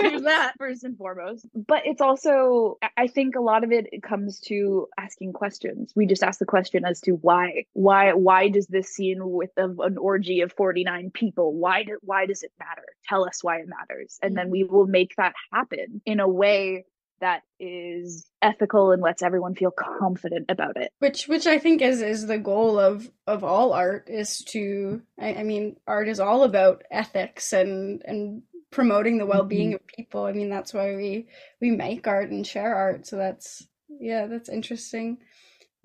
there's 0.00 0.22
that 0.22 0.54
first 0.58 0.84
and 0.84 0.96
foremost 0.96 1.46
but 1.54 1.82
it's 1.84 2.00
also 2.00 2.78
i 2.96 3.06
think 3.06 3.36
a 3.36 3.40
lot 3.40 3.64
of 3.64 3.72
it 3.72 3.88
comes 4.02 4.40
to 4.40 4.86
asking 4.98 5.32
questions 5.32 5.92
we 5.94 6.06
just 6.06 6.22
ask 6.22 6.38
the 6.38 6.44
question 6.44 6.84
as 6.84 7.00
to 7.00 7.12
why 7.12 7.64
why 7.72 8.12
why 8.12 8.48
does 8.48 8.66
this 8.66 8.88
scene 8.88 9.18
with 9.30 9.50
a, 9.56 9.68
an 9.82 9.98
orgy 9.98 10.40
of 10.40 10.52
49 10.52 11.10
people 11.10 11.54
why 11.54 11.84
do, 11.84 11.98
why 12.02 12.26
does 12.26 12.42
it 12.42 12.52
matter 12.58 12.84
tell 13.08 13.26
us 13.26 13.42
why 13.42 13.58
it 13.58 13.68
matters 13.68 14.18
and 14.22 14.30
mm-hmm. 14.30 14.36
then 14.36 14.50
we 14.50 14.64
will 14.64 14.86
make 14.86 15.14
that 15.16 15.34
happen 15.52 16.00
in 16.06 16.20
a 16.20 16.28
way 16.28 16.84
that 17.24 17.42
is 17.58 18.30
ethical 18.42 18.92
and 18.92 19.00
lets 19.00 19.22
everyone 19.22 19.54
feel 19.54 19.70
confident 19.70 20.50
about 20.50 20.76
it. 20.76 20.92
Which 20.98 21.26
which 21.26 21.46
i 21.46 21.58
think 21.58 21.80
is 21.80 22.02
is 22.02 22.26
the 22.26 22.38
goal 22.38 22.78
of 22.78 23.10
of 23.26 23.42
all 23.42 23.72
art 23.72 24.08
is 24.10 24.44
to 24.48 25.00
i, 25.18 25.36
I 25.36 25.42
mean 25.42 25.76
art 25.86 26.08
is 26.08 26.20
all 26.20 26.44
about 26.44 26.82
ethics 26.90 27.54
and 27.54 28.02
and 28.04 28.42
promoting 28.70 29.18
the 29.18 29.26
well-being 29.26 29.68
mm-hmm. 29.68 29.76
of 29.76 29.86
people. 29.86 30.24
I 30.24 30.32
mean 30.32 30.50
that's 30.50 30.74
why 30.74 30.94
we 30.96 31.28
we 31.60 31.70
make 31.70 32.06
art 32.06 32.30
and 32.30 32.46
share 32.46 32.74
art. 32.74 33.06
So 33.06 33.16
that's 33.16 33.66
yeah 33.88 34.26
that's 34.26 34.50
interesting. 34.50 35.18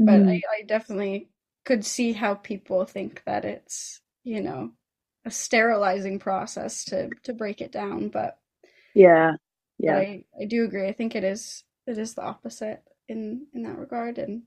Mm-hmm. 0.02 0.06
but 0.06 0.30
I, 0.30 0.42
I 0.60 0.64
definitely 0.66 1.30
could 1.66 1.86
see 1.86 2.14
how 2.14 2.34
people 2.34 2.86
think 2.86 3.22
that 3.26 3.46
it's 3.46 4.02
you 4.24 4.42
know 4.42 4.72
a 5.24 5.32
sterilizing 5.32 6.20
process 6.20 6.84
to 6.86 7.10
to 7.24 7.34
break 7.34 7.62
it 7.62 7.72
down. 7.72 8.10
But 8.10 8.38
yeah 8.94 9.34
yeah. 9.80 9.98
I, 9.98 10.26
I 10.40 10.46
do 10.46 10.66
agree. 10.66 10.88
I 10.88 10.94
think 10.94 11.16
it 11.16 11.24
is 11.24 11.64
it 11.88 11.98
is 11.98 12.14
the 12.14 12.24
opposite 12.24 12.84
in 13.08 13.48
in 13.54 13.64
that 13.64 13.78
regard. 13.78 14.18
And 14.20 14.44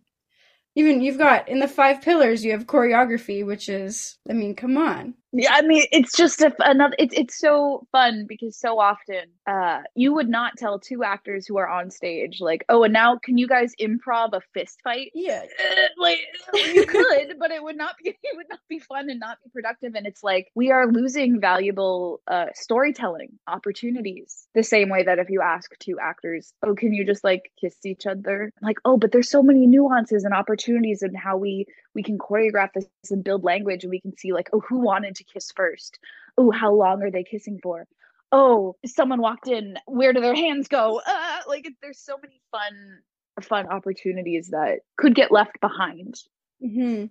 even 0.75 1.01
you've 1.01 1.18
got 1.18 1.49
in 1.49 1.59
the 1.61 1.68
five 1.68 2.03
pillars 2.03 2.45
you 2.45 2.53
have 2.53 2.66
choreography 2.66 3.45
which 3.45 3.68
is 3.68 4.18
i 4.29 4.33
mean 4.33 4.55
come 4.55 4.77
on 4.77 5.14
yeah 5.33 5.53
i 5.53 5.62
mean 5.62 5.85
it's 5.92 6.16
just 6.16 6.40
a, 6.42 6.55
another 6.61 6.95
it's 6.99 7.14
it's 7.16 7.38
so 7.38 7.87
fun 7.90 8.27
because 8.29 8.57
so 8.57 8.79
often 8.79 9.25
uh 9.47 9.81
you 9.95 10.12
would 10.12 10.29
not 10.29 10.57
tell 10.57 10.79
two 10.79 11.03
actors 11.03 11.47
who 11.47 11.57
are 11.57 11.68
on 11.68 11.90
stage 11.90 12.38
like 12.40 12.64
oh 12.68 12.83
and 12.83 12.92
now 12.92 13.18
can 13.23 13.38
you 13.38 13.49
guys 13.49 13.73
improv 13.81 14.33
a 14.33 14.40
fist 14.55 14.81
fight? 14.85 15.11
Yeah. 15.14 15.42
Like 15.99 16.18
you 16.55 16.85
could 16.87 17.35
but 17.38 17.51
it 17.51 17.62
would 17.62 17.77
not 17.77 17.97
be 18.03 18.11
it 18.23 18.37
would 18.37 18.47
not 18.49 18.61
be 18.68 18.79
fun 18.79 19.09
and 19.09 19.21
not 19.21 19.38
be 19.45 19.51
productive 19.51 19.95
and 19.95 20.07
it's 20.07 20.23
like 20.23 20.49
we 20.55 20.71
are 20.71 20.90
losing 20.90 21.40
valuable 21.40 22.21
uh 22.27 22.47
storytelling 22.55 23.38
opportunities 23.47 24.47
the 24.55 24.62
same 24.62 24.88
way 24.88 25.05
that 25.05 25.18
if 25.18 25.31
you 25.31 25.40
ask 25.40 25.71
two 25.79 25.99
actors 26.01 26.53
oh 26.64 26.75
can 26.75 26.92
you 26.92 27.05
just 27.05 27.25
like 27.25 27.53
kiss 27.61 27.77
each 27.85 28.07
other? 28.07 28.53
Like 28.61 28.79
oh 28.85 28.97
but 28.97 29.12
there's 29.12 29.31
so 29.31 29.42
many 29.42 29.66
nuances 29.66 30.25
and 30.25 30.35
opportunities 30.35 31.03
in 31.03 31.14
how 31.14 31.37
we 31.37 31.66
we 31.95 32.03
can 32.03 32.19
choreograph 32.19 32.71
this 32.75 32.87
and 33.11 33.25
build 33.25 33.45
language 33.45 33.85
and 33.85 33.91
we 33.91 34.01
can 34.01 34.17
see 34.17 34.33
like 34.33 34.49
oh 34.53 34.61
who 34.61 34.79
wanted 34.79 35.15
to 35.17 35.25
kiss 35.25 35.51
first? 35.55 35.99
Oh 36.37 36.51
how 36.51 36.73
long 36.73 37.03
are 37.03 37.11
they 37.11 37.25
kissing 37.25 37.59
for? 37.63 37.87
Oh 38.31 38.77
someone 38.87 39.21
walked 39.21 39.49
in 39.49 39.77
where 39.87 40.13
do 40.13 40.21
their 40.21 40.35
hands 40.35 40.69
go? 40.69 41.01
Uh, 41.07 41.39
like 41.47 41.67
there's 41.83 41.99
so 41.99 42.17
many 42.23 42.41
fun 42.51 43.01
fun 43.43 43.67
opportunities 43.67 44.49
that 44.49 44.81
could 44.97 45.15
get 45.15 45.33
left 45.33 45.61
behind. 45.61 46.17
Mm-hmm. 46.63 47.07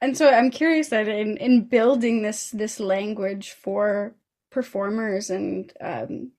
and 0.00 0.18
so 0.18 0.28
i'm 0.28 0.50
curious 0.50 0.88
that 0.88 1.06
in 1.06 1.36
in 1.36 1.66
building 1.66 2.22
this 2.22 2.50
this 2.50 2.80
language 2.80 3.52
for 3.52 4.16
performers 4.50 5.30
and 5.30 5.72
um, 5.80 6.32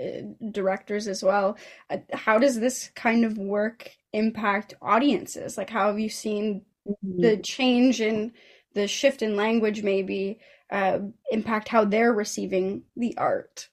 uh, 0.00 0.22
directors 0.52 1.08
as 1.08 1.20
well 1.20 1.58
uh, 1.90 1.96
how 2.12 2.38
does 2.38 2.60
this 2.60 2.92
kind 2.94 3.24
of 3.24 3.36
work 3.38 3.90
impact 4.12 4.74
audiences? 4.80 5.56
Like 5.56 5.70
how 5.70 5.88
have 5.88 5.98
you 5.98 6.08
seen 6.08 6.62
mm-hmm. 6.88 7.20
the 7.20 7.36
change 7.38 8.00
in 8.00 8.32
the 8.74 8.86
shift 8.86 9.22
in 9.22 9.36
language 9.36 9.82
maybe 9.82 10.38
uh, 10.70 10.98
impact 11.30 11.68
how 11.68 11.84
they're 11.84 12.12
receiving 12.12 12.82
the 12.96 13.16
art 13.16 13.68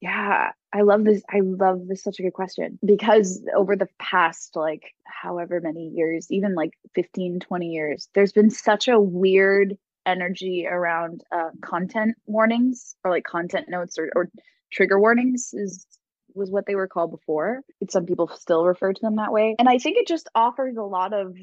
yeah 0.00 0.50
i 0.72 0.82
love 0.82 1.04
this 1.04 1.22
i 1.30 1.40
love 1.40 1.86
this 1.86 2.02
such 2.02 2.18
a 2.18 2.22
good 2.22 2.32
question 2.32 2.78
because 2.84 3.42
over 3.56 3.76
the 3.76 3.88
past 3.98 4.56
like 4.56 4.94
however 5.04 5.60
many 5.60 5.88
years 5.88 6.26
even 6.30 6.54
like 6.54 6.72
15 6.94 7.40
20 7.40 7.66
years 7.66 8.08
there's 8.14 8.32
been 8.32 8.50
such 8.50 8.88
a 8.88 9.00
weird 9.00 9.76
energy 10.06 10.66
around 10.70 11.24
uh, 11.32 11.50
content 11.62 12.14
warnings 12.26 12.94
or 13.04 13.10
like 13.10 13.24
content 13.24 13.68
notes 13.68 13.98
or, 13.98 14.10
or 14.14 14.30
trigger 14.70 14.98
warnings 14.98 15.50
is 15.54 15.86
was 16.34 16.50
what 16.50 16.66
they 16.66 16.74
were 16.74 16.88
called 16.88 17.10
before. 17.10 17.60
Some 17.88 18.06
people 18.06 18.28
still 18.34 18.64
refer 18.64 18.92
to 18.92 19.00
them 19.00 19.16
that 19.16 19.32
way. 19.32 19.56
And 19.58 19.68
I 19.68 19.78
think 19.78 19.96
it 19.96 20.06
just 20.06 20.28
offers 20.34 20.76
a 20.76 20.82
lot 20.82 21.12
of 21.12 21.36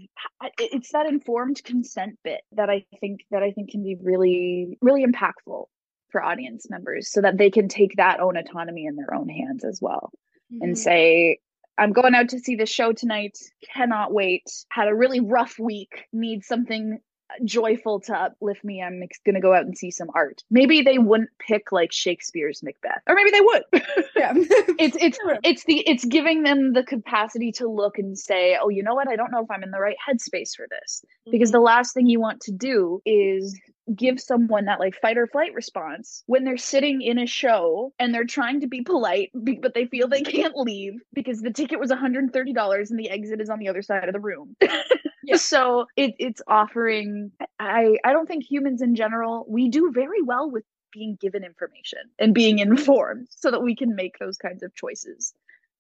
it's 0.58 0.91
that 0.91 1.08
informed 1.08 1.63
consent 1.63 2.19
bit 2.23 2.41
that 2.54 2.69
I 2.69 2.86
think 2.99 3.21
that 3.32 3.43
I 3.43 3.51
think 3.51 3.71
can 3.71 3.84
be 3.84 3.95
really 3.95 4.77
really 4.82 5.06
impactful 5.06 5.65
for 6.10 6.23
audience 6.23 6.69
members 6.69 7.12
so 7.12 7.21
that 7.21 7.38
they 7.38 7.49
can 7.49 7.69
take 7.69 7.95
that 7.95 8.19
own 8.19 8.36
autonomy 8.36 8.86
in 8.86 8.95
their 8.95 9.13
own 9.13 9.30
hands 9.30 9.63
as 9.63 9.80
well 9.82 10.12
mm-hmm. 10.51 10.63
and 10.63 10.77
say 10.77 11.39
I'm 11.77 11.93
going 11.93 12.13
out 12.13 12.30
to 12.30 12.39
see 12.39 12.56
the 12.56 12.65
show 12.65 12.91
tonight. 12.91 13.39
Cannot 13.73 14.13
wait. 14.13 14.43
Had 14.69 14.88
a 14.88 14.95
really 14.95 15.19
rough 15.19 15.58
week. 15.58 16.06
Need 16.13 16.43
something 16.43 16.99
joyful 17.46 18.00
to 18.02 18.15
uplift 18.15 18.63
me, 18.63 18.82
I'm 18.82 19.02
going 19.26 19.36
to 19.36 19.41
go 19.41 19.54
out 19.54 19.65
and 19.65 19.78
see 19.78 19.91
some 19.91 20.10
art. 20.15 20.44
Maybe 20.50 20.82
they 20.82 20.98
wouldn't 20.98 21.30
pick 21.39 21.72
like 21.72 21.91
Shakespeare's 21.91 22.63
Macbeth, 22.63 23.02
or 23.08 23.15
maybe 23.15 23.32
they 23.32 23.41
would. 23.41 23.63
Yeah, 24.15 24.34
it's 24.78 24.98
it's 25.00 25.17
it's 25.44 25.63
the 25.63 25.80
it's 25.88 26.06
giving 26.06 26.44
them 26.44 26.74
the 26.74 26.84
capacity 26.84 27.52
to 27.54 27.67
look 27.67 27.98
and 27.98 28.17
say, 28.17 28.58
oh, 28.62 28.70
you 28.70 28.84
know 28.84 28.94
what? 28.94 29.08
I 29.08 29.15
don't 29.15 29.32
know 29.32 29.41
if 29.41 29.50
I'm 29.50 29.63
in 29.63 29.72
the 29.72 29.80
right 29.80 29.96
headspace 30.08 30.56
for 30.56 30.67
this, 30.70 31.04
mm-hmm. 31.04 31.32
because 31.32 31.52
the 31.52 31.60
last 31.60 31.94
thing 31.94 32.06
you 32.06 32.20
want 32.20 32.41
to 32.41 32.52
do 32.52 33.02
is 33.06 33.60
give 33.96 34.20
someone 34.20 34.65
that 34.65 34.80
like 34.80 34.96
fight 35.02 35.17
or 35.17 35.28
flight 35.28 35.54
response 35.54 36.24
when 36.28 36.44
they're 36.44 36.58
sitting 36.58 37.02
in 37.02 37.17
a 37.17 37.26
show 37.26 37.94
and 38.00 38.13
they're 38.13 38.26
trying 38.26 38.62
to 38.62 38.67
be 38.67 38.82
polite 38.82 39.32
but 39.34 39.74
they 39.74 39.86
feel 39.86 40.08
they 40.08 40.22
can't 40.22 40.56
leave 40.56 40.94
because 41.13 41.41
the 41.41 41.52
ticket 41.52 41.80
was 41.80 41.89
$130 41.89 42.89
and 42.89 43.00
the 43.00 43.10
exit 43.10 43.41
is 43.41 43.50
on 43.50 43.60
the 43.60 43.67
other 43.67 43.82
side 43.82 44.08
of 44.08 44.13
the 44.13 44.20
room 44.20 44.56
yeah. 45.23 45.36
so 45.36 45.86
it, 45.95 46.13
it's 46.19 46.41
offering 46.47 47.31
i 47.60 47.97
i 48.03 48.12
don't 48.12 48.27
think 48.27 48.43
humans 48.43 48.81
in 48.81 48.95
general 48.95 49.45
we 49.47 49.69
do 49.69 49.91
very 49.91 50.21
well 50.21 50.49
with 50.49 50.63
being 50.91 51.17
given 51.21 51.43
information 51.43 51.99
and 52.19 52.34
being 52.34 52.60
informed 52.60 53.27
so 53.29 53.51
that 53.51 53.63
we 53.63 53.75
can 53.75 53.95
make 53.95 54.17
those 54.19 54.38
kinds 54.38 54.63
of 54.63 54.73
choices 54.75 55.34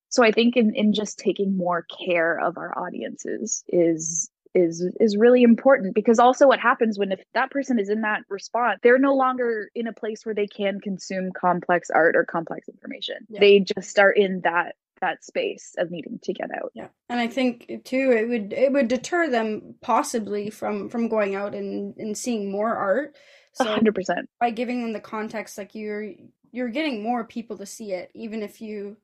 so 0.09 0.23
i 0.23 0.31
think 0.31 0.55
in, 0.55 0.73
in 0.75 0.93
just 0.93 1.19
taking 1.19 1.57
more 1.57 1.85
care 2.05 2.39
of 2.39 2.57
our 2.57 2.77
audiences 2.77 3.63
is 3.67 4.29
is 4.53 4.85
is 4.99 5.15
really 5.17 5.43
important 5.43 5.95
because 5.95 6.19
also 6.19 6.47
what 6.47 6.59
happens 6.59 6.99
when 6.99 7.11
if 7.11 7.21
that 7.33 7.51
person 7.51 7.79
is 7.79 7.89
in 7.89 8.01
that 8.01 8.21
response 8.29 8.79
they're 8.83 8.99
no 8.99 9.15
longer 9.15 9.69
in 9.75 9.87
a 9.87 9.93
place 9.93 10.25
where 10.25 10.35
they 10.35 10.47
can 10.47 10.79
consume 10.81 11.31
complex 11.39 11.89
art 11.89 12.15
or 12.15 12.25
complex 12.25 12.67
information 12.67 13.15
yeah. 13.29 13.39
they 13.39 13.59
just 13.59 13.97
are 13.97 14.11
in 14.11 14.41
that 14.41 14.75
that 15.01 15.23
space 15.23 15.73
of 15.77 15.91
needing 15.91 16.19
to 16.23 16.33
get 16.33 16.49
out. 16.55 16.71
Yeah. 16.73 16.87
And 17.09 17.19
i 17.19 17.27
think 17.27 17.83
too 17.83 18.11
it 18.11 18.29
would 18.29 18.53
it 18.53 18.71
would 18.71 18.87
deter 18.87 19.29
them 19.29 19.75
possibly 19.81 20.49
from 20.49 20.89
from 20.89 21.09
going 21.09 21.35
out 21.35 21.53
and 21.53 21.95
and 21.97 22.17
seeing 22.17 22.51
more 22.51 22.75
art. 22.75 23.15
So 23.53 23.65
100% 23.65 24.05
by 24.39 24.51
giving 24.51 24.81
them 24.81 24.93
the 24.93 25.01
context 25.01 25.57
like 25.57 25.75
you're 25.75 26.11
you're 26.51 26.69
getting 26.69 27.03
more 27.03 27.23
people 27.23 27.57
to 27.57 27.65
see 27.65 27.91
it 27.91 28.09
even 28.13 28.41
if 28.41 28.61
you 28.61 28.97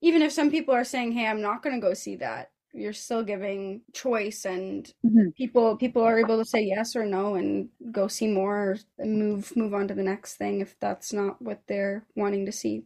even 0.00 0.22
if 0.22 0.32
some 0.32 0.50
people 0.50 0.74
are 0.74 0.84
saying 0.84 1.12
hey 1.12 1.26
i'm 1.26 1.42
not 1.42 1.62
going 1.62 1.74
to 1.74 1.86
go 1.86 1.94
see 1.94 2.16
that 2.16 2.50
you're 2.74 2.92
still 2.92 3.22
giving 3.22 3.82
choice 3.92 4.44
and 4.44 4.94
mm-hmm. 5.04 5.30
people 5.36 5.76
people 5.76 6.02
are 6.02 6.18
able 6.18 6.38
to 6.38 6.44
say 6.44 6.62
yes 6.62 6.96
or 6.96 7.04
no 7.04 7.34
and 7.34 7.68
go 7.90 8.08
see 8.08 8.26
more 8.26 8.76
and 8.98 9.18
move 9.18 9.54
move 9.56 9.74
on 9.74 9.86
to 9.86 9.94
the 9.94 10.02
next 10.02 10.36
thing 10.36 10.60
if 10.60 10.78
that's 10.80 11.12
not 11.12 11.40
what 11.40 11.62
they're 11.68 12.06
wanting 12.16 12.46
to 12.46 12.52
see 12.52 12.84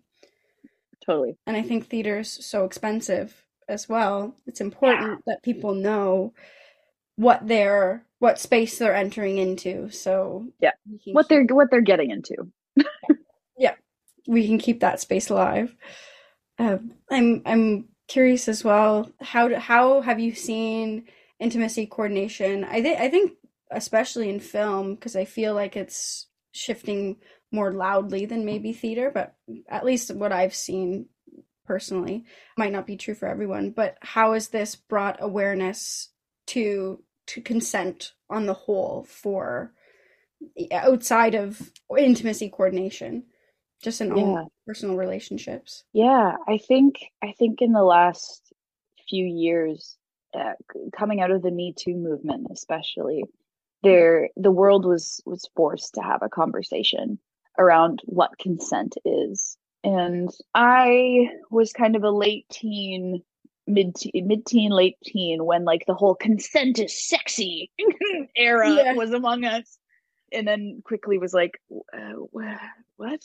totally. 1.07 1.37
And 1.47 1.57
i 1.57 1.63
think 1.63 1.87
theater's 1.87 2.45
so 2.45 2.65
expensive 2.65 3.47
as 3.69 3.89
well. 3.89 4.35
It's 4.47 4.61
important 4.61 5.09
yeah. 5.09 5.17
that 5.27 5.43
people 5.43 5.75
know 5.75 6.33
what 7.17 7.47
they're 7.47 8.05
what 8.19 8.39
space 8.39 8.79
they're 8.79 8.95
entering 8.95 9.39
into 9.39 9.91
so 9.91 10.47
yeah. 10.61 10.73
what 11.13 11.29
they're 11.29 11.45
what 11.45 11.71
they're 11.71 11.81
getting 11.81 12.11
into. 12.11 12.51
Yeah. 13.59 13.75
We 14.29 14.47
can 14.47 14.59
keep 14.59 14.81
that 14.81 15.01
space 15.01 15.31
alive. 15.31 15.75
Uh, 16.59 16.79
i'm 17.11 17.43
i'm 17.47 17.89
curious 18.09 18.49
as 18.49 18.65
well 18.65 19.11
how 19.21 19.49
do, 19.49 19.57
how 19.57 20.01
have 20.01 20.21
you 20.21 20.35
seen 20.35 21.07
intimacy 21.39 21.87
coordination? 21.87 22.65
I 22.65 22.83
think 22.83 23.01
i 23.01 23.09
think 23.09 23.33
especially 23.71 24.29
in 24.31 24.41
film 24.41 24.95
because 24.95 25.17
i 25.17 25.25
feel 25.25 25.55
like 25.55 25.77
it's 25.77 26.29
shifting 26.53 27.17
more 27.53 27.73
loudly 27.73 28.27
than 28.27 28.45
maybe 28.45 28.73
theater 28.73 29.11
but 29.13 29.35
at 29.69 29.85
least 29.85 30.15
what 30.15 30.33
i've 30.33 30.55
seen 30.55 31.07
personally 31.65 32.25
might 32.57 32.73
not 32.73 32.87
be 32.87 32.97
true 32.97 33.15
for 33.15 33.27
everyone 33.27 33.71
but 33.71 33.97
how 34.01 34.33
has 34.33 34.49
this 34.49 34.77
brought 34.77 35.17
awareness 35.21 36.11
to 36.47 37.03
to 37.27 37.41
consent 37.41 38.13
on 38.31 38.47
the 38.47 38.55
whole 38.55 39.05
for 39.09 39.73
outside 40.71 41.35
of 41.35 41.73
intimacy 41.99 42.49
coordination 42.49 43.25
just 43.83 44.01
in 44.01 44.17
yeah. 44.17 44.45
personal 44.67 44.97
relationships 44.97 45.85
yeah 45.93 46.37
i 46.47 46.59
think 46.59 46.97
i 47.23 47.33
think 47.39 47.61
in 47.61 47.73
the 47.73 47.83
last 47.83 48.53
few 49.09 49.25
years 49.25 49.97
uh, 50.35 50.53
coming 50.97 51.21
out 51.21 51.31
of 51.31 51.43
the 51.43 51.51
me 51.51 51.75
too 51.77 51.95
movement 51.95 52.47
especially 52.53 53.25
there 53.83 54.31
the 54.37 54.51
world 54.51 54.85
was 54.85 55.21
was 55.25 55.49
forced 55.55 55.95
to 55.95 56.01
have 56.01 56.23
a 56.23 56.29
conversation 56.29 57.19
around 57.59 58.01
what 58.05 58.39
consent 58.39 58.97
is 59.05 59.57
and 59.85 60.31
i 60.55 61.29
was 61.51 61.73
kind 61.73 61.97
of 61.97 62.03
a 62.03 62.11
late 62.11 62.47
teen 62.51 63.23
mid 63.67 63.97
mid 64.15 64.47
teen 64.47 64.71
late 64.71 64.97
teen 65.05 65.45
when 65.45 65.65
like 65.65 65.85
the 65.87 65.95
whole 65.95 66.15
consent 66.15 66.79
is 66.79 67.09
sexy 67.09 67.71
era 68.37 68.73
yeah. 68.73 68.93
was 68.95 69.13
among 69.13 69.45
us 69.45 69.79
and 70.33 70.47
then 70.47 70.83
quickly 70.85 71.19
was 71.19 71.33
like, 71.33 71.61
uh, 71.71 72.13
what? 72.31 72.51
what, 72.97 73.21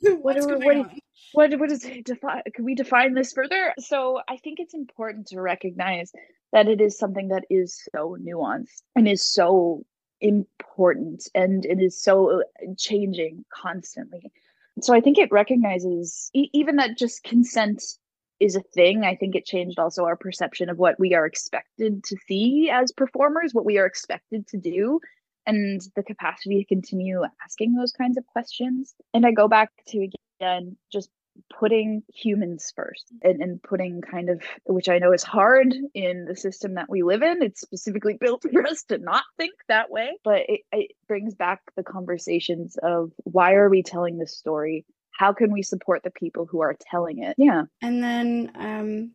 what, 0.00 0.64
what, 0.64 0.90
what, 1.32 1.58
what 1.58 1.70
is 1.70 1.84
it 1.84 2.04
define? 2.04 2.42
Can 2.54 2.64
we 2.64 2.74
define 2.74 3.14
this 3.14 3.32
further? 3.32 3.74
So 3.78 4.20
I 4.28 4.36
think 4.36 4.58
it's 4.60 4.74
important 4.74 5.28
to 5.28 5.40
recognize 5.40 6.12
that 6.52 6.68
it 6.68 6.80
is 6.80 6.98
something 6.98 7.28
that 7.28 7.44
is 7.50 7.80
so 7.94 8.16
nuanced 8.20 8.82
and 8.96 9.06
is 9.06 9.22
so 9.22 9.84
important 10.20 11.28
and 11.34 11.64
it 11.64 11.80
is 11.80 12.00
so 12.00 12.40
uh, 12.40 12.42
changing 12.76 13.44
constantly. 13.52 14.32
So 14.80 14.94
I 14.94 15.00
think 15.00 15.18
it 15.18 15.32
recognizes 15.32 16.30
e- 16.34 16.50
even 16.52 16.76
that 16.76 16.96
just 16.96 17.24
consent 17.24 17.82
is 18.40 18.54
a 18.54 18.60
thing. 18.60 19.04
I 19.04 19.16
think 19.16 19.34
it 19.34 19.44
changed 19.44 19.78
also 19.78 20.04
our 20.04 20.16
perception 20.16 20.68
of 20.68 20.78
what 20.78 20.98
we 20.98 21.14
are 21.14 21.26
expected 21.26 22.04
to 22.04 22.16
see 22.26 22.70
as 22.72 22.92
performers, 22.92 23.52
what 23.52 23.64
we 23.64 23.78
are 23.78 23.86
expected 23.86 24.46
to 24.48 24.56
do 24.56 25.00
and 25.46 25.80
the 25.96 26.02
capacity 26.02 26.58
to 26.58 26.64
continue 26.64 27.22
asking 27.44 27.74
those 27.74 27.92
kinds 27.92 28.16
of 28.16 28.26
questions. 28.26 28.94
And 29.14 29.26
I 29.26 29.32
go 29.32 29.48
back 29.48 29.70
to 29.88 30.08
again, 30.40 30.76
just 30.92 31.10
putting 31.58 32.02
humans 32.12 32.72
first 32.74 33.12
and, 33.22 33.42
and 33.42 33.62
putting 33.62 34.00
kind 34.00 34.30
of 34.30 34.42
which 34.66 34.88
i 34.88 34.98
know 34.98 35.12
is 35.12 35.22
hard 35.22 35.74
in 35.94 36.24
the 36.24 36.36
system 36.36 36.74
that 36.74 36.88
we 36.88 37.02
live 37.02 37.22
in. 37.22 37.42
It's 37.42 37.60
specifically 37.60 38.14
built 38.20 38.44
for 38.50 38.66
us 38.66 38.84
to 38.84 38.98
not 38.98 39.24
think 39.36 39.54
that 39.68 39.90
way 39.90 40.10
but 40.24 40.42
it, 40.48 40.60
it 40.72 40.92
brings 41.06 41.34
back 41.34 41.60
the 41.76 41.82
conversations 41.82 42.76
of 42.82 43.12
why 43.24 43.54
are 43.54 43.68
we 43.68 43.82
telling 43.82 44.18
this 44.18 44.36
story? 44.36 44.84
How 45.10 45.32
can 45.32 45.52
we 45.52 45.62
support 45.62 46.02
the 46.02 46.10
people 46.10 46.46
who 46.46 46.60
are 46.60 46.76
telling 46.78 47.22
it? 47.22 47.34
Yeah. 47.38 47.64
And 47.82 48.02
then 48.02 48.52
um 48.54 49.12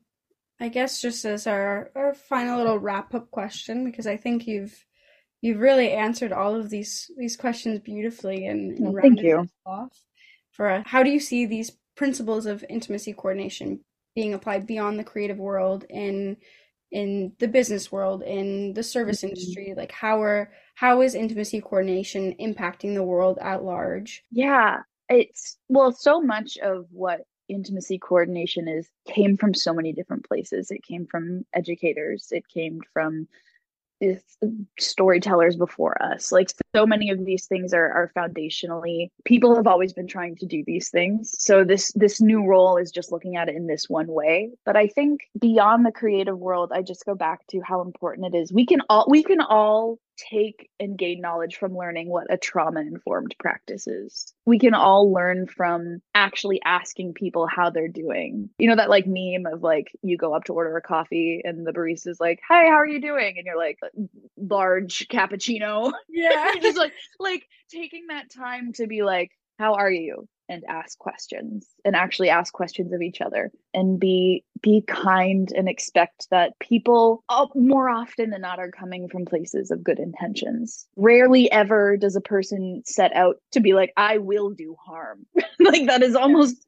i 0.60 0.70
guess 0.70 1.02
just 1.02 1.26
as 1.26 1.48
our 1.48 1.92
our 1.96 2.14
final 2.14 2.58
little 2.58 2.80
wrap 2.80 3.14
up 3.14 3.32
question 3.32 3.84
because 3.86 4.08
i 4.08 4.16
think 4.16 4.48
you've 4.48 4.86
you've 5.42 5.60
really 5.60 5.92
answered 5.92 6.32
all 6.32 6.56
of 6.56 6.70
these 6.70 7.12
these 7.18 7.36
questions 7.36 7.80
beautifully 7.80 8.48
and, 8.48 8.80
and 8.80 8.98
thank 9.00 9.22
you. 9.22 9.48
off 9.66 9.92
for 10.52 10.70
a, 10.70 10.84
how 10.88 11.04
do 11.04 11.10
you 11.10 11.20
see 11.20 11.46
these 11.46 11.72
principles 11.96 12.46
of 12.46 12.64
intimacy 12.70 13.14
coordination 13.14 13.80
being 14.16 14.34
applied 14.34 14.68
beyond 14.68 15.00
the 15.00 15.04
creative 15.04 15.38
world 15.38 15.86
in 15.90 16.38
in 16.92 17.34
the 17.40 17.48
business 17.48 17.92
world 17.92 18.22
in 18.22 18.74
the 18.74 18.84
service 18.84 19.20
mm-hmm. 19.20 19.30
industry 19.30 19.74
like 19.76 19.92
how 19.92 20.22
are 20.22 20.52
how 20.76 21.02
is 21.02 21.16
intimacy 21.16 21.60
coordination 21.60 22.36
impacting 22.40 22.94
the 22.94 23.04
world 23.04 23.40
at 23.42 23.64
large 23.64 24.24
yeah 24.32 24.80
it's 25.10 25.58
well 25.70 25.92
so 25.92 26.22
much 26.22 26.58
of 26.58 26.86
what 26.92 27.22
intimacy 27.50 27.98
coordination 27.98 28.68
is 28.68 28.90
came 29.08 29.36
from 29.36 29.54
so 29.54 29.74
many 29.74 29.92
different 29.92 30.26
places 30.26 30.72
it 30.72 30.84
came 30.84 31.06
from 31.08 31.44
educators 31.54 32.28
it 32.32 32.48
came 32.48 32.80
from 32.94 33.28
storytellers 34.80 35.56
before 35.56 36.02
us. 36.02 36.32
Like 36.32 36.52
so 36.76 36.86
many 36.86 37.10
of 37.10 37.26
these 37.26 37.46
things 37.46 37.74
are 37.74 37.92
are 37.92 38.12
foundationally 38.16 39.10
people 39.26 39.56
have 39.56 39.68
always 39.68 39.94
been 39.94 40.08
trying 40.08 40.36
to 40.38 40.46
do 40.46 40.64
these 40.66 40.90
things. 40.90 41.36
So 41.38 41.64
this 41.64 41.92
this 41.94 42.22
new 42.22 42.46
role 42.46 42.78
is 42.78 42.92
just 42.92 43.12
looking 43.12 43.36
at 43.36 43.50
it 43.50 43.56
in 43.56 43.68
this 43.68 43.90
one 43.90 44.08
way. 44.08 44.52
But 44.66 44.76
I 44.76 44.88
think 44.88 45.22
beyond 45.40 45.86
the 45.86 45.92
creative 45.92 46.38
world, 46.38 46.72
I 46.74 46.82
just 46.82 47.06
go 47.06 47.16
back 47.16 47.46
to 47.48 47.62
how 47.62 47.82
important 47.82 48.34
it 48.34 48.38
is. 48.38 48.52
We 48.52 48.66
can 48.66 48.82
all 48.90 49.06
we 49.10 49.24
can 49.24 49.42
all 49.42 50.00
take 50.16 50.70
and 50.80 50.98
gain 50.98 51.22
knowledge 51.22 51.56
from 51.56 51.76
learning 51.76 52.08
what 52.08 52.32
a 52.32 52.38
trauma 52.38 52.82
informed 52.82 53.36
practice 53.40 53.88
is. 53.88 54.34
We 54.46 54.60
can 54.60 54.74
all 54.74 55.12
learn 55.12 55.48
from 55.48 56.02
actually 56.14 56.62
asking 56.64 57.14
people 57.14 57.48
how 57.48 57.70
they're 57.70 57.88
doing. 57.88 58.50
You 58.58 58.70
know, 58.70 58.76
that 58.76 58.90
like 58.90 59.06
meme 59.08 59.52
of 59.52 59.64
like 59.64 59.92
you 60.02 60.18
go 60.18 60.34
up 60.34 60.46
to 60.46 60.54
order 60.54 60.76
a 60.78 60.82
coffee 60.82 61.42
and 61.44 61.66
the 61.66 61.72
barista's 61.72 62.20
like, 62.20 62.40
Hey, 62.48 62.68
how 62.68 62.76
are 62.76 62.88
you 62.88 63.02
doing? 63.02 63.36
And 63.38 63.46
you're 63.46 63.58
like, 63.58 63.80
large 64.38 65.08
cappuccino. 65.08 65.94
Yeah. 66.10 66.54
just 66.64 66.78
like 66.78 66.94
like 67.20 67.48
taking 67.72 68.08
that 68.08 68.32
time 68.32 68.74
to 68.74 68.88
be 68.88 69.04
like, 69.04 69.32
how 69.60 69.76
are 69.76 69.92
you? 69.92 70.28
And 70.50 70.64
ask 70.68 70.98
questions 71.00 71.68
and 71.86 71.96
actually 71.96 72.30
ask 72.30 72.54
questions 72.54 72.92
of 72.92 73.02
each 73.02 73.22
other 73.22 73.50
and 73.74 73.98
be 73.98 74.44
be 74.62 74.84
kind 74.86 75.50
and 75.56 75.70
expect 75.70 76.28
that 76.32 76.60
people 76.60 77.24
uh, 77.30 77.48
more 77.56 77.90
often 77.90 78.30
than 78.30 78.42
not 78.42 78.60
are 78.60 78.70
coming 78.70 79.08
from 79.08 79.26
places 79.26 79.72
of 79.72 79.84
good 79.84 80.00
intentions. 80.00 80.86
Rarely 80.98 81.50
ever 81.52 81.96
does 81.96 82.16
a 82.18 82.22
person 82.22 82.84
set 82.86 83.16
out 83.16 83.38
to 83.52 83.62
be 83.62 83.74
like, 83.74 83.94
I 83.96 84.18
will 84.18 84.50
do 84.50 84.76
harm. 84.86 85.26
like 85.60 85.88
that 85.88 86.04
is 86.04 86.16
almost 86.16 86.66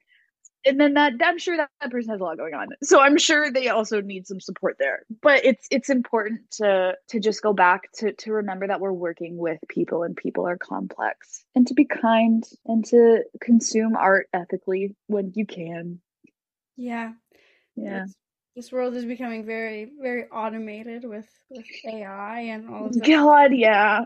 and 0.65 0.79
then 0.79 0.95
that 0.95 1.13
I'm 1.23 1.37
sure 1.37 1.57
that, 1.57 1.69
that 1.81 1.91
person 1.91 2.11
has 2.11 2.21
a 2.21 2.23
lot 2.23 2.37
going 2.37 2.53
on. 2.53 2.67
So 2.83 2.99
I'm 2.99 3.17
sure 3.17 3.51
they 3.51 3.69
also 3.69 4.01
need 4.01 4.27
some 4.27 4.39
support 4.39 4.77
there. 4.79 5.05
But 5.21 5.45
it's 5.45 5.67
it's 5.71 5.89
important 5.89 6.41
to 6.53 6.95
to 7.09 7.19
just 7.19 7.41
go 7.41 7.53
back 7.53 7.91
to 7.97 8.13
to 8.13 8.31
remember 8.31 8.67
that 8.67 8.79
we're 8.79 8.91
working 8.91 9.37
with 9.37 9.59
people 9.67 10.03
and 10.03 10.15
people 10.15 10.47
are 10.47 10.57
complex 10.57 11.45
and 11.55 11.67
to 11.67 11.73
be 11.73 11.85
kind 11.85 12.43
and 12.65 12.83
to 12.85 13.23
consume 13.41 13.95
art 13.95 14.27
ethically 14.33 14.95
when 15.07 15.31
you 15.35 15.45
can. 15.45 15.99
Yeah. 16.77 17.13
Yeah. 17.75 18.03
It's, 18.03 18.15
this 18.55 18.71
world 18.71 18.95
is 18.95 19.05
becoming 19.05 19.45
very 19.45 19.91
very 20.01 20.25
automated 20.29 21.03
with 21.03 21.27
with 21.49 21.65
AI 21.85 22.39
and 22.41 22.69
all 22.69 22.87
of 22.87 22.93
that. 22.93 23.07
God, 23.07 23.51
yeah. 23.53 24.05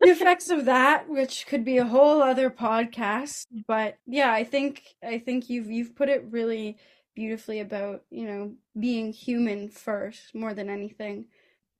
the 0.00 0.10
effects 0.10 0.50
of 0.50 0.64
that, 0.66 1.08
which 1.08 1.46
could 1.46 1.64
be 1.64 1.78
a 1.78 1.84
whole 1.84 2.22
other 2.22 2.50
podcast. 2.50 3.46
But 3.66 3.96
yeah, 4.06 4.32
I 4.32 4.44
think 4.44 4.82
I 5.02 5.18
think 5.18 5.50
you've 5.50 5.70
you've 5.70 5.94
put 5.94 6.08
it 6.08 6.24
really 6.30 6.78
beautifully 7.14 7.60
about 7.60 8.02
you 8.10 8.26
know 8.26 8.52
being 8.78 9.12
human 9.12 9.68
first 9.68 10.34
more 10.34 10.54
than 10.54 10.70
anything. 10.70 11.26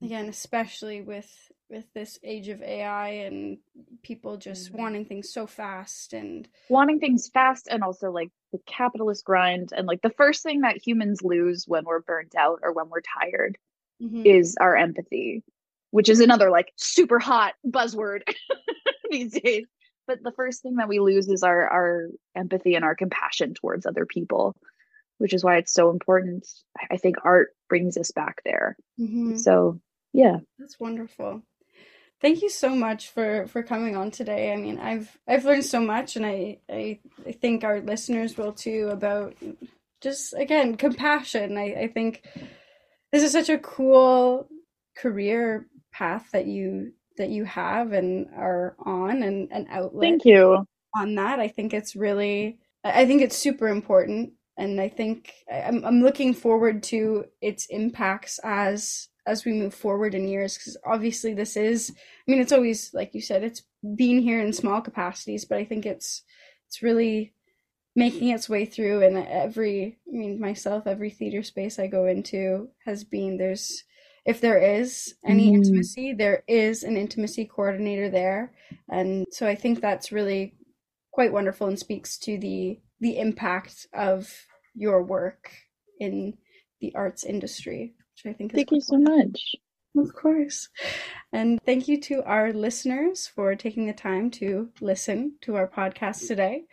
Again, 0.02 0.28
especially 0.28 1.00
with 1.00 1.30
with 1.70 1.86
this 1.94 2.18
age 2.22 2.48
of 2.48 2.60
AI 2.62 3.08
and 3.08 3.56
people 4.02 4.36
just 4.36 4.70
Mhm. 4.70 4.78
wanting 4.78 5.04
things 5.06 5.32
so 5.32 5.46
fast 5.46 6.12
and 6.12 6.46
Wanting 6.68 7.00
things 7.00 7.30
fast 7.32 7.68
and 7.70 7.82
also 7.82 8.10
like 8.10 8.28
the 8.54 8.60
capitalist 8.66 9.24
grind 9.24 9.70
and 9.76 9.84
like 9.88 10.00
the 10.00 10.10
first 10.10 10.44
thing 10.44 10.60
that 10.60 10.76
humans 10.86 11.22
lose 11.24 11.64
when 11.66 11.84
we're 11.84 11.98
burnt 12.00 12.36
out 12.36 12.60
or 12.62 12.72
when 12.72 12.88
we're 12.88 13.00
tired 13.00 13.58
Mhm. 14.00 14.24
is 14.24 14.56
our 14.60 14.76
empathy, 14.76 15.42
which 15.90 16.08
is 16.08 16.20
another 16.20 16.50
like 16.50 16.72
super 16.76 17.18
hot 17.18 17.54
buzzword 17.66 18.22
these 19.10 19.32
days. 19.32 19.66
But 20.06 20.22
the 20.22 20.30
first 20.32 20.62
thing 20.62 20.76
that 20.76 20.88
we 20.88 21.00
lose 21.00 21.28
is 21.28 21.42
our 21.42 21.68
our 21.68 22.08
empathy 22.36 22.76
and 22.76 22.84
our 22.84 22.94
compassion 22.94 23.54
towards 23.54 23.86
other 23.86 24.06
people, 24.06 24.54
which 25.18 25.34
is 25.34 25.42
why 25.42 25.56
it's 25.56 25.72
so 25.74 25.90
important. 25.90 26.46
I- 26.90 26.96
think 26.96 27.16
art 27.24 27.56
brings 27.68 27.96
us 27.96 28.12
back 28.12 28.40
there. 28.44 28.76
Mhm. 29.00 29.36
So 29.38 29.80
yeah, 30.12 30.38
That's 30.60 30.78
wonderful. 30.78 31.42
Thank 32.20 32.42
you 32.42 32.48
so 32.48 32.74
much 32.74 33.10
for 33.10 33.46
for 33.48 33.62
coming 33.62 33.96
on 33.96 34.10
today. 34.10 34.52
I 34.52 34.56
mean, 34.56 34.78
I've 34.78 35.16
I've 35.28 35.44
learned 35.44 35.64
so 35.64 35.80
much, 35.80 36.16
and 36.16 36.24
I 36.24 36.58
I, 36.70 36.98
I 37.26 37.32
think 37.32 37.64
our 37.64 37.80
listeners 37.80 38.36
will 38.36 38.52
too 38.52 38.88
about 38.90 39.34
just 40.00 40.34
again 40.34 40.76
compassion. 40.76 41.58
I 41.58 41.74
I 41.74 41.88
think 41.88 42.22
this 43.12 43.22
is 43.22 43.32
such 43.32 43.48
a 43.48 43.58
cool 43.58 44.48
career 44.96 45.66
path 45.92 46.28
that 46.32 46.46
you 46.46 46.92
that 47.16 47.30
you 47.30 47.44
have 47.44 47.92
and 47.92 48.26
are 48.36 48.76
on 48.84 49.22
and 49.22 49.50
an 49.52 49.66
outlet 49.70 50.08
thank 50.08 50.24
you. 50.24 50.66
on 50.96 51.14
that. 51.14 51.38
I 51.40 51.48
think 51.48 51.72
it's 51.72 51.94
really, 51.94 52.58
I 52.82 53.02
I 53.02 53.06
think 53.06 53.22
it's 53.22 53.36
super 53.36 53.68
important, 53.68 54.32
and 54.56 54.80
I 54.80 54.88
think 54.88 55.32
I'm 55.52 55.84
I'm 55.84 56.02
looking 56.02 56.34
forward 56.34 56.82
to 56.84 57.26
its 57.40 57.66
impacts 57.66 58.40
as 58.42 59.08
as 59.26 59.44
we 59.44 59.52
move 59.52 59.74
forward 59.74 60.14
in 60.14 60.28
years. 60.28 60.56
Because 60.56 60.76
obviously, 60.84 61.34
this 61.34 61.56
is, 61.56 61.92
I 61.96 62.30
mean, 62.30 62.40
it's 62.40 62.52
always 62.52 62.92
like 62.94 63.14
you 63.14 63.20
said, 63.20 63.44
it's 63.44 63.62
been 63.96 64.20
here 64.20 64.40
in 64.40 64.52
small 64.52 64.80
capacities, 64.80 65.44
but 65.44 65.58
I 65.58 65.64
think 65.64 65.86
it's 65.86 66.22
it's 66.66 66.82
really 66.82 67.34
making 67.96 68.30
its 68.30 68.48
way 68.48 68.64
through 68.64 69.02
and 69.02 69.16
every 69.16 69.96
i 70.08 70.16
mean 70.16 70.40
myself 70.40 70.86
every 70.86 71.10
theater 71.10 71.42
space 71.42 71.78
i 71.78 71.86
go 71.86 72.06
into 72.06 72.68
has 72.84 73.04
been 73.04 73.36
there's 73.36 73.84
if 74.26 74.40
there 74.40 74.58
is 74.58 75.14
any 75.24 75.50
Mm. 75.50 75.54
intimacy 75.54 76.12
there 76.12 76.42
is 76.48 76.82
an 76.82 76.96
intimacy 76.96 77.44
coordinator 77.44 78.08
there 78.10 78.52
and 78.90 79.26
so 79.30 79.46
i 79.46 79.54
think 79.54 79.80
that's 79.80 80.10
really 80.12 80.54
quite 81.12 81.32
wonderful 81.32 81.68
and 81.68 81.78
speaks 81.78 82.18
to 82.18 82.38
the 82.38 82.80
the 83.00 83.18
impact 83.18 83.86
of 83.92 84.32
your 84.74 85.02
work 85.02 85.52
in 86.00 86.36
the 86.80 86.92
arts 86.94 87.24
industry 87.24 87.94
which 88.14 88.30
i 88.30 88.36
think 88.36 88.52
Thank 88.52 88.70
you 88.70 88.80
so 88.80 88.98
much. 88.98 89.56
of 89.96 90.12
course. 90.14 90.68
And 91.32 91.60
thank 91.64 91.86
you 91.88 92.00
to 92.02 92.22
our 92.24 92.52
listeners 92.52 93.26
for 93.28 93.54
taking 93.54 93.86
the 93.86 93.92
time 93.92 94.30
to 94.32 94.70
listen 94.80 95.34
to 95.42 95.56
our 95.56 95.68
podcast 95.68 96.26
today. 96.26 96.64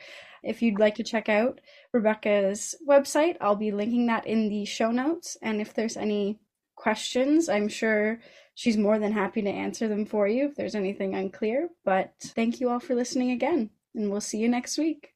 If 0.43 0.61
you'd 0.61 0.79
like 0.79 0.95
to 0.95 1.03
check 1.03 1.29
out 1.29 1.61
Rebecca's 1.93 2.73
website, 2.87 3.37
I'll 3.39 3.55
be 3.55 3.71
linking 3.71 4.07
that 4.07 4.25
in 4.25 4.49
the 4.49 4.65
show 4.65 4.89
notes. 4.91 5.37
And 5.41 5.61
if 5.61 5.73
there's 5.73 5.97
any 5.97 6.39
questions, 6.75 7.47
I'm 7.47 7.67
sure 7.67 8.19
she's 8.55 8.77
more 8.77 8.97
than 8.97 9.11
happy 9.11 9.43
to 9.43 9.49
answer 9.49 9.87
them 9.87 10.05
for 10.05 10.27
you 10.27 10.47
if 10.47 10.55
there's 10.55 10.73
anything 10.75 11.13
unclear. 11.13 11.69
But 11.85 12.13
thank 12.19 12.59
you 12.59 12.69
all 12.69 12.79
for 12.79 12.95
listening 12.95 13.31
again, 13.31 13.69
and 13.93 14.09
we'll 14.09 14.21
see 14.21 14.39
you 14.39 14.49
next 14.49 14.79
week. 14.79 15.13